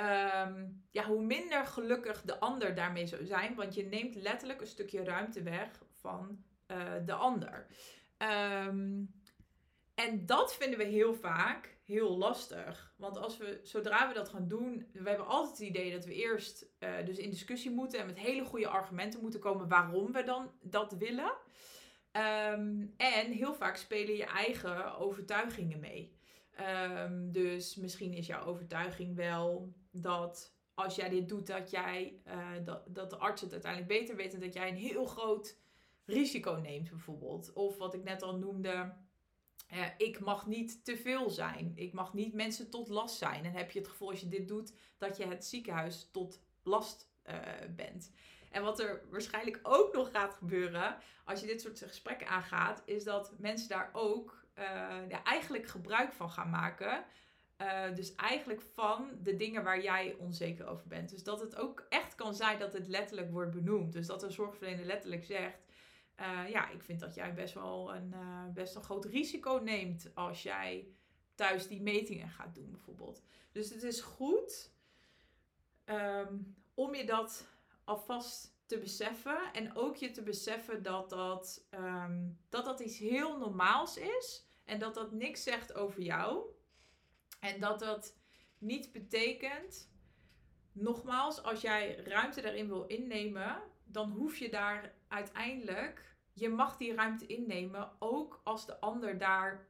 ehm, 0.00 0.66
ja, 0.90 1.04
hoe 1.04 1.22
minder 1.22 1.66
gelukkig 1.66 2.22
de 2.22 2.38
ander 2.38 2.74
daarmee 2.74 3.06
zou 3.06 3.24
zijn. 3.24 3.54
Want 3.54 3.74
je 3.74 3.84
neemt 3.84 4.14
letterlijk 4.14 4.60
een 4.60 4.66
stukje 4.66 5.04
ruimte 5.04 5.42
weg 5.42 5.82
van 5.92 6.44
uh, 6.66 6.92
de 7.04 7.12
ander. 7.12 7.66
Ehm, 8.16 9.04
en 9.94 10.26
dat 10.26 10.54
vinden 10.54 10.78
we 10.78 10.84
heel 10.84 11.14
vaak 11.14 11.78
heel 11.84 12.18
lastig. 12.18 12.94
Want 12.96 13.18
als 13.18 13.36
we, 13.36 13.60
zodra 13.62 14.08
we 14.08 14.14
dat 14.14 14.28
gaan 14.28 14.48
doen, 14.48 14.86
we 14.92 15.08
hebben 15.08 15.26
altijd 15.26 15.58
het 15.58 15.68
idee 15.68 15.92
dat 15.92 16.04
we 16.04 16.14
eerst 16.14 16.66
uh, 16.78 16.90
dus 17.04 17.18
in 17.18 17.30
discussie 17.30 17.70
moeten 17.70 18.00
en 18.00 18.06
met 18.06 18.18
hele 18.18 18.44
goede 18.44 18.68
argumenten 18.68 19.20
moeten 19.20 19.40
komen 19.40 19.68
waarom 19.68 20.12
we 20.12 20.22
dan 20.22 20.50
dat 20.62 20.92
willen. 20.92 21.32
Um, 22.52 22.94
en 22.96 23.32
heel 23.32 23.54
vaak 23.54 23.76
spelen 23.76 24.16
je 24.16 24.24
eigen 24.24 24.98
overtuigingen 24.98 25.80
mee. 25.80 26.18
Dus 27.32 27.76
misschien 27.76 28.12
is 28.12 28.26
jouw 28.26 28.44
overtuiging 28.44 29.16
wel 29.16 29.72
dat 29.90 30.54
als 30.74 30.94
jij 30.94 31.08
dit 31.08 31.28
doet, 31.28 31.46
dat, 31.46 31.70
jij, 31.70 32.20
uh, 32.26 32.48
dat, 32.64 32.82
dat 32.86 33.10
de 33.10 33.16
arts 33.16 33.40
het 33.40 33.52
uiteindelijk 33.52 33.92
beter 33.92 34.16
weet 34.16 34.34
en 34.34 34.40
dat 34.40 34.52
jij 34.52 34.68
een 34.68 34.76
heel 34.76 35.04
groot 35.04 35.58
risico 36.04 36.52
neemt, 36.52 36.90
bijvoorbeeld. 36.90 37.52
Of 37.52 37.76
wat 37.76 37.94
ik 37.94 38.02
net 38.02 38.22
al 38.22 38.36
noemde, 38.36 38.94
uh, 39.72 39.86
ik 39.96 40.20
mag 40.20 40.46
niet 40.46 40.84
te 40.84 40.96
veel 40.96 41.30
zijn. 41.30 41.72
Ik 41.74 41.92
mag 41.92 42.14
niet 42.14 42.34
mensen 42.34 42.70
tot 42.70 42.88
last 42.88 43.16
zijn. 43.16 43.44
En 43.44 43.52
heb 43.52 43.70
je 43.70 43.78
het 43.78 43.88
gevoel 43.88 44.10
als 44.10 44.20
je 44.20 44.28
dit 44.28 44.48
doet, 44.48 44.72
dat 44.98 45.16
je 45.16 45.26
het 45.26 45.44
ziekenhuis 45.44 46.08
tot 46.12 46.42
last 46.62 47.10
uh, 47.26 47.34
bent. 47.76 48.12
En 48.50 48.62
wat 48.62 48.80
er 48.80 49.04
waarschijnlijk 49.10 49.58
ook 49.62 49.94
nog 49.94 50.10
gaat 50.10 50.34
gebeuren 50.34 50.98
als 51.24 51.40
je 51.40 51.46
dit 51.46 51.60
soort 51.60 51.78
gesprekken 51.78 52.28
aangaat, 52.28 52.82
is 52.84 53.04
dat 53.04 53.34
mensen 53.38 53.68
daar 53.68 53.90
ook 53.92 54.38
eigenlijk 55.24 55.66
gebruik 55.66 56.12
van 56.12 56.30
gaan 56.30 56.50
maken. 56.50 57.04
Uh, 57.60 57.94
dus 57.94 58.14
eigenlijk 58.14 58.60
van 58.60 59.10
de 59.22 59.36
dingen 59.36 59.64
waar 59.64 59.82
jij 59.82 60.16
onzeker 60.18 60.66
over 60.66 60.88
bent. 60.88 61.10
Dus 61.10 61.22
dat 61.22 61.40
het 61.40 61.56
ook 61.56 61.86
echt 61.88 62.14
kan 62.14 62.34
zijn 62.34 62.58
dat 62.58 62.72
het 62.72 62.88
letterlijk 62.88 63.30
wordt 63.30 63.50
benoemd. 63.50 63.92
Dus 63.92 64.06
dat 64.06 64.22
een 64.22 64.32
zorgverlener 64.32 64.84
letterlijk 64.84 65.24
zegt: 65.24 65.64
uh, 66.20 66.50
ja, 66.50 66.70
ik 66.70 66.82
vind 66.82 67.00
dat 67.00 67.14
jij 67.14 67.34
best 67.34 67.54
wel 67.54 67.94
een, 67.94 68.12
uh, 68.14 68.44
best 68.54 68.74
een 68.74 68.82
groot 68.82 69.04
risico 69.04 69.60
neemt 69.64 70.10
als 70.14 70.42
jij 70.42 70.88
thuis 71.34 71.68
die 71.68 71.82
metingen 71.82 72.28
gaat 72.28 72.54
doen, 72.54 72.70
bijvoorbeeld. 72.70 73.22
Dus 73.52 73.70
het 73.70 73.82
is 73.82 74.00
goed 74.00 74.70
um, 75.84 76.56
om 76.74 76.94
je 76.94 77.06
dat 77.06 77.46
alvast 77.84 78.54
te 78.66 78.78
beseffen. 78.78 79.52
En 79.52 79.76
ook 79.76 79.96
je 79.96 80.10
te 80.10 80.22
beseffen 80.22 80.82
dat 80.82 81.10
dat, 81.10 81.66
um, 81.74 82.38
dat 82.48 82.64
dat 82.64 82.80
iets 82.80 82.98
heel 82.98 83.38
normaals 83.38 83.96
is. 83.96 84.44
En 84.64 84.78
dat 84.78 84.94
dat 84.94 85.12
niks 85.12 85.42
zegt 85.42 85.74
over 85.74 86.02
jou. 86.02 86.44
En 87.40 87.60
dat 87.60 87.78
dat 87.78 88.18
niet 88.58 88.92
betekent, 88.92 89.92
nogmaals, 90.72 91.42
als 91.42 91.60
jij 91.60 91.96
ruimte 91.96 92.40
daarin 92.40 92.68
wil 92.68 92.86
innemen, 92.86 93.62
dan 93.84 94.10
hoef 94.10 94.36
je 94.36 94.50
daar 94.50 94.94
uiteindelijk 95.08 96.10
je 96.32 96.48
mag 96.48 96.76
die 96.76 96.94
ruimte 96.94 97.26
innemen, 97.26 97.92
ook 97.98 98.40
als 98.44 98.66
de 98.66 98.80
ander 98.80 99.18
daar 99.18 99.68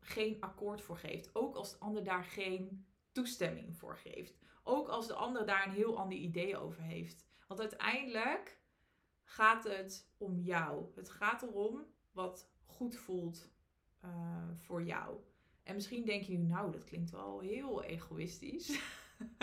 geen 0.00 0.36
akkoord 0.40 0.82
voor 0.82 0.98
geeft. 0.98 1.34
Ook 1.34 1.56
als 1.56 1.70
de 1.70 1.78
ander 1.78 2.04
daar 2.04 2.24
geen 2.24 2.86
toestemming 3.12 3.76
voor 3.76 3.96
geeft. 3.96 4.38
Ook 4.62 4.88
als 4.88 5.06
de 5.06 5.14
ander 5.14 5.46
daar 5.46 5.66
een 5.66 5.72
heel 5.72 5.98
ander 5.98 6.18
idee 6.18 6.56
over 6.56 6.82
heeft. 6.82 7.26
Want 7.46 7.60
uiteindelijk 7.60 8.58
gaat 9.22 9.64
het 9.64 10.12
om 10.16 10.38
jou. 10.38 10.86
Het 10.94 11.10
gaat 11.10 11.42
erom 11.42 11.86
wat 12.12 12.50
goed 12.64 12.96
voelt 12.96 13.50
uh, 14.04 14.48
voor 14.56 14.82
jou. 14.82 15.16
En 15.62 15.74
misschien 15.74 16.04
denk 16.04 16.22
je 16.22 16.38
nu, 16.38 16.44
nou, 16.44 16.72
dat 16.72 16.84
klinkt 16.84 17.10
wel 17.10 17.40
heel 17.40 17.82
egoïstisch. 17.82 18.80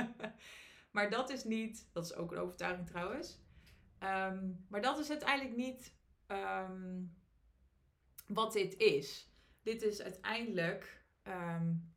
maar 0.91 1.09
dat 1.09 1.29
is 1.29 1.43
niet, 1.43 1.89
dat 1.91 2.05
is 2.05 2.15
ook 2.15 2.31
een 2.31 2.37
overtuiging 2.37 2.87
trouwens. 2.87 3.39
Um, 3.99 4.65
maar 4.69 4.81
dat 4.81 4.99
is 4.99 5.09
uiteindelijk 5.09 5.55
niet 5.55 5.93
um, 6.27 7.17
wat 8.27 8.53
dit 8.53 8.77
is. 8.77 9.33
Dit 9.61 9.81
is 9.81 10.01
uiteindelijk 10.01 11.05
um, 11.23 11.93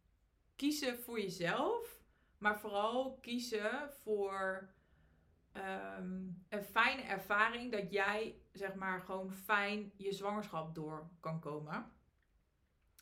kiezen 0.56 0.98
voor 0.98 1.20
jezelf, 1.20 2.04
maar 2.38 2.60
vooral 2.60 3.18
kiezen 3.20 3.90
voor 4.02 4.70
een 6.48 6.64
fijne 6.70 7.02
ervaring 7.02 7.72
dat 7.72 7.92
jij 7.92 8.40
zeg 8.52 8.74
maar 8.74 9.00
gewoon 9.00 9.32
fijn 9.32 9.92
je 9.96 10.12
zwangerschap 10.12 10.74
door 10.74 11.10
kan 11.20 11.40
komen. 11.40 11.92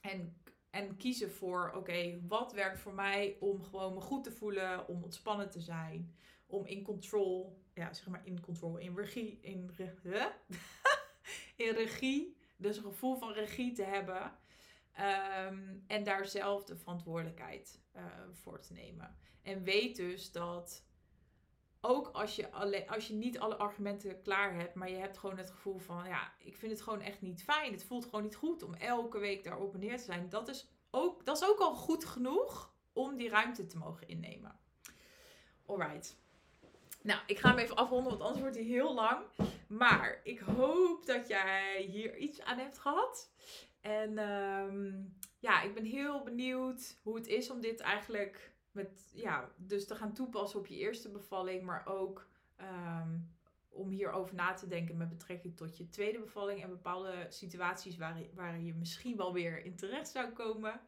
En, 0.00 0.42
en 0.70 0.96
kiezen 0.96 1.32
voor, 1.32 1.72
oké, 1.74 2.20
wat 2.26 2.52
werkt 2.52 2.80
voor 2.80 2.94
mij 2.94 3.36
om 3.40 3.62
gewoon 3.62 3.94
me 3.94 4.00
goed 4.00 4.24
te 4.24 4.32
voelen, 4.32 4.88
om 4.88 5.02
ontspannen 5.02 5.50
te 5.50 5.60
zijn, 5.60 6.14
om 6.46 6.66
in 6.66 6.82
control, 6.82 7.62
ja, 7.74 7.92
zeg 7.92 8.06
maar 8.06 8.26
in 8.26 8.40
control, 8.40 8.76
in 8.76 8.96
regie, 8.96 9.38
in, 9.40 9.70
regie, 11.56 12.36
dus 12.56 12.76
een 12.76 12.82
gevoel 12.82 13.16
van 13.16 13.32
regie 13.32 13.72
te 13.72 13.82
hebben. 13.82 14.38
Um, 15.48 15.84
en 15.86 16.04
daar 16.04 16.26
zelf 16.26 16.64
de 16.64 16.76
verantwoordelijkheid 16.76 17.80
uh, 17.96 18.02
voor 18.32 18.60
te 18.60 18.72
nemen. 18.72 19.16
En 19.42 19.62
weet 19.62 19.96
dus 19.96 20.32
dat 20.32 20.84
ook 21.80 22.08
als 22.08 22.36
je, 22.36 22.50
alle, 22.50 22.88
als 22.88 23.08
je 23.08 23.14
niet 23.14 23.38
alle 23.38 23.56
argumenten 23.56 24.22
klaar 24.22 24.54
hebt, 24.54 24.74
maar 24.74 24.90
je 24.90 24.96
hebt 24.96 25.18
gewoon 25.18 25.38
het 25.38 25.50
gevoel 25.50 25.78
van, 25.78 26.08
ja, 26.08 26.32
ik 26.38 26.56
vind 26.56 26.72
het 26.72 26.82
gewoon 26.82 27.00
echt 27.00 27.20
niet 27.20 27.42
fijn. 27.42 27.72
Het 27.72 27.84
voelt 27.84 28.04
gewoon 28.04 28.22
niet 28.22 28.36
goed 28.36 28.62
om 28.62 28.74
elke 28.74 29.18
week 29.18 29.44
daar 29.44 29.58
op 29.58 29.74
en 29.74 29.80
neer 29.80 29.96
te 29.96 30.04
zijn. 30.04 30.28
Dat 30.28 30.48
is 30.48 30.68
ook, 30.90 31.24
dat 31.24 31.36
is 31.36 31.48
ook 31.48 31.58
al 31.58 31.74
goed 31.74 32.04
genoeg 32.04 32.72
om 32.92 33.16
die 33.16 33.28
ruimte 33.28 33.66
te 33.66 33.78
mogen 33.78 34.08
innemen. 34.08 34.58
Alright. 35.66 36.16
Nou, 37.02 37.20
ik 37.26 37.38
ga 37.38 37.48
hem 37.48 37.58
even 37.58 37.76
afronden, 37.76 38.10
want 38.10 38.22
anders 38.22 38.40
wordt 38.40 38.56
hij 38.56 38.64
heel 38.64 38.94
lang. 38.94 39.24
Maar 39.66 40.20
ik 40.24 40.38
hoop 40.38 41.06
dat 41.06 41.28
jij 41.28 41.82
hier 41.82 42.16
iets 42.16 42.42
aan 42.42 42.58
hebt 42.58 42.78
gehad. 42.78 43.30
En 43.80 44.18
um, 44.18 45.14
ja, 45.38 45.62
ik 45.62 45.74
ben 45.74 45.84
heel 45.84 46.22
benieuwd 46.22 46.98
hoe 47.02 47.14
het 47.14 47.26
is 47.26 47.50
om 47.50 47.60
dit 47.60 47.80
eigenlijk 47.80 48.49
ja, 49.12 49.50
dus 49.56 49.86
te 49.86 49.94
gaan 49.94 50.12
toepassen 50.12 50.58
op 50.58 50.66
je 50.66 50.76
eerste 50.76 51.08
bevalling, 51.08 51.62
maar 51.62 51.86
ook 51.86 52.28
um, 52.60 53.30
om 53.68 53.90
hierover 53.90 54.34
na 54.34 54.54
te 54.54 54.66
denken 54.66 54.96
met 54.96 55.08
betrekking 55.08 55.56
tot 55.56 55.76
je 55.76 55.88
tweede 55.88 56.18
bevalling 56.18 56.62
en 56.62 56.68
bepaalde 56.68 57.26
situaties 57.28 57.96
waar, 58.34 58.60
je 58.60 58.74
misschien 58.74 59.16
wel 59.16 59.32
weer 59.32 59.64
in 59.64 59.76
terecht 59.76 60.08
zou 60.08 60.32
komen. 60.32 60.80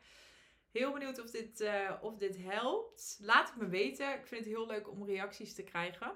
Heel 0.71 0.93
benieuwd 0.93 1.23
of 1.23 1.31
dit, 1.31 1.61
uh, 1.61 1.93
of 2.01 2.17
dit 2.17 2.37
helpt. 2.39 3.19
Laat 3.23 3.49
het 3.49 3.59
me 3.59 3.67
weten. 3.67 4.15
Ik 4.15 4.27
vind 4.27 4.45
het 4.45 4.55
heel 4.55 4.67
leuk 4.67 4.91
om 4.91 5.05
reacties 5.05 5.55
te 5.55 5.63
krijgen. 5.63 6.13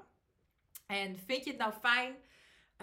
En 0.86 1.18
vind 1.18 1.44
je 1.44 1.50
het 1.50 1.58
nou 1.58 1.72
fijn 1.72 2.16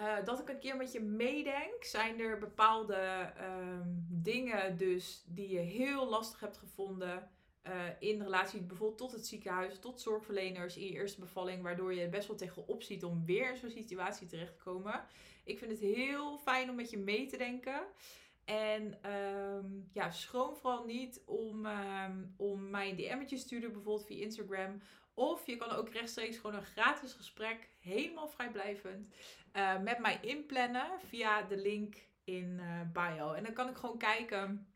uh, 0.00 0.24
dat 0.24 0.40
ik 0.40 0.48
een 0.48 0.58
keer 0.58 0.76
met 0.76 0.92
je 0.92 1.00
meedenk? 1.00 1.84
Zijn 1.84 2.20
er 2.20 2.38
bepaalde 2.38 3.32
um, 3.40 4.06
dingen 4.08 4.76
dus 4.76 5.24
die 5.26 5.48
je 5.48 5.58
heel 5.58 6.08
lastig 6.08 6.40
hebt 6.40 6.56
gevonden 6.56 7.30
uh, 7.66 7.72
in 7.98 8.22
relatie 8.22 8.60
bijvoorbeeld 8.60 8.98
tot 8.98 9.12
het 9.12 9.26
ziekenhuis, 9.26 9.78
tot 9.78 10.00
zorgverleners 10.00 10.76
in 10.76 10.84
je 10.84 10.92
eerste 10.92 11.20
bevalling, 11.20 11.62
waardoor 11.62 11.94
je 11.94 12.08
best 12.08 12.28
wel 12.28 12.36
tegenop 12.36 12.82
ziet 12.82 13.04
om 13.04 13.24
weer 13.24 13.50
in 13.50 13.56
zo'n 13.56 13.70
situatie 13.70 14.26
terecht 14.26 14.56
te 14.56 14.62
komen? 14.62 15.04
Ik 15.44 15.58
vind 15.58 15.70
het 15.70 15.80
heel 15.80 16.38
fijn 16.38 16.70
om 16.70 16.76
met 16.76 16.90
je 16.90 16.98
mee 16.98 17.26
te 17.26 17.36
denken. 17.36 17.82
En 18.44 18.98
um, 19.10 19.88
ja, 19.92 20.10
schroom 20.10 20.56
vooral 20.56 20.84
niet 20.84 21.22
om, 21.26 21.66
um, 21.66 22.34
om 22.36 22.70
mij 22.70 22.90
een 22.90 22.96
DM'tje 22.96 23.36
te 23.36 23.42
sturen, 23.42 23.72
bijvoorbeeld 23.72 24.06
via 24.06 24.22
Instagram. 24.22 24.80
Of 25.14 25.46
je 25.46 25.56
kan 25.56 25.70
ook 25.70 25.88
rechtstreeks 25.88 26.36
gewoon 26.36 26.56
een 26.56 26.64
gratis 26.64 27.12
gesprek, 27.12 27.68
helemaal 27.80 28.28
vrijblijvend, 28.28 29.08
uh, 29.56 29.80
met 29.80 29.98
mij 29.98 30.18
inplannen 30.22 30.86
via 31.08 31.42
de 31.42 31.56
link 31.56 31.96
in 32.24 32.60
uh, 32.60 32.80
bio. 32.92 33.32
En 33.32 33.44
dan 33.44 33.52
kan 33.52 33.68
ik 33.68 33.76
gewoon 33.76 33.98
kijken. 33.98 34.66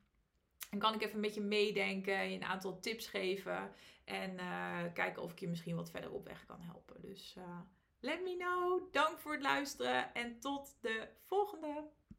En 0.68 0.78
kan 0.78 0.94
ik 0.94 1.02
even 1.02 1.20
met 1.20 1.34
je 1.34 1.40
meedenken, 1.40 2.30
je 2.30 2.36
een 2.36 2.44
aantal 2.44 2.80
tips 2.80 3.06
geven. 3.06 3.72
En 4.04 4.34
uh, 4.38 4.82
kijken 4.94 5.22
of 5.22 5.32
ik 5.32 5.38
je 5.38 5.48
misschien 5.48 5.76
wat 5.76 5.90
verder 5.90 6.12
op 6.12 6.24
weg 6.24 6.46
kan 6.46 6.60
helpen. 6.60 7.00
Dus 7.00 7.34
uh, 7.38 7.60
let 8.00 8.22
me 8.22 8.36
know. 8.36 8.92
Dank 8.92 9.18
voor 9.18 9.32
het 9.32 9.42
luisteren 9.42 10.14
en 10.14 10.40
tot 10.40 10.76
de 10.80 11.08
volgende. 11.26 11.90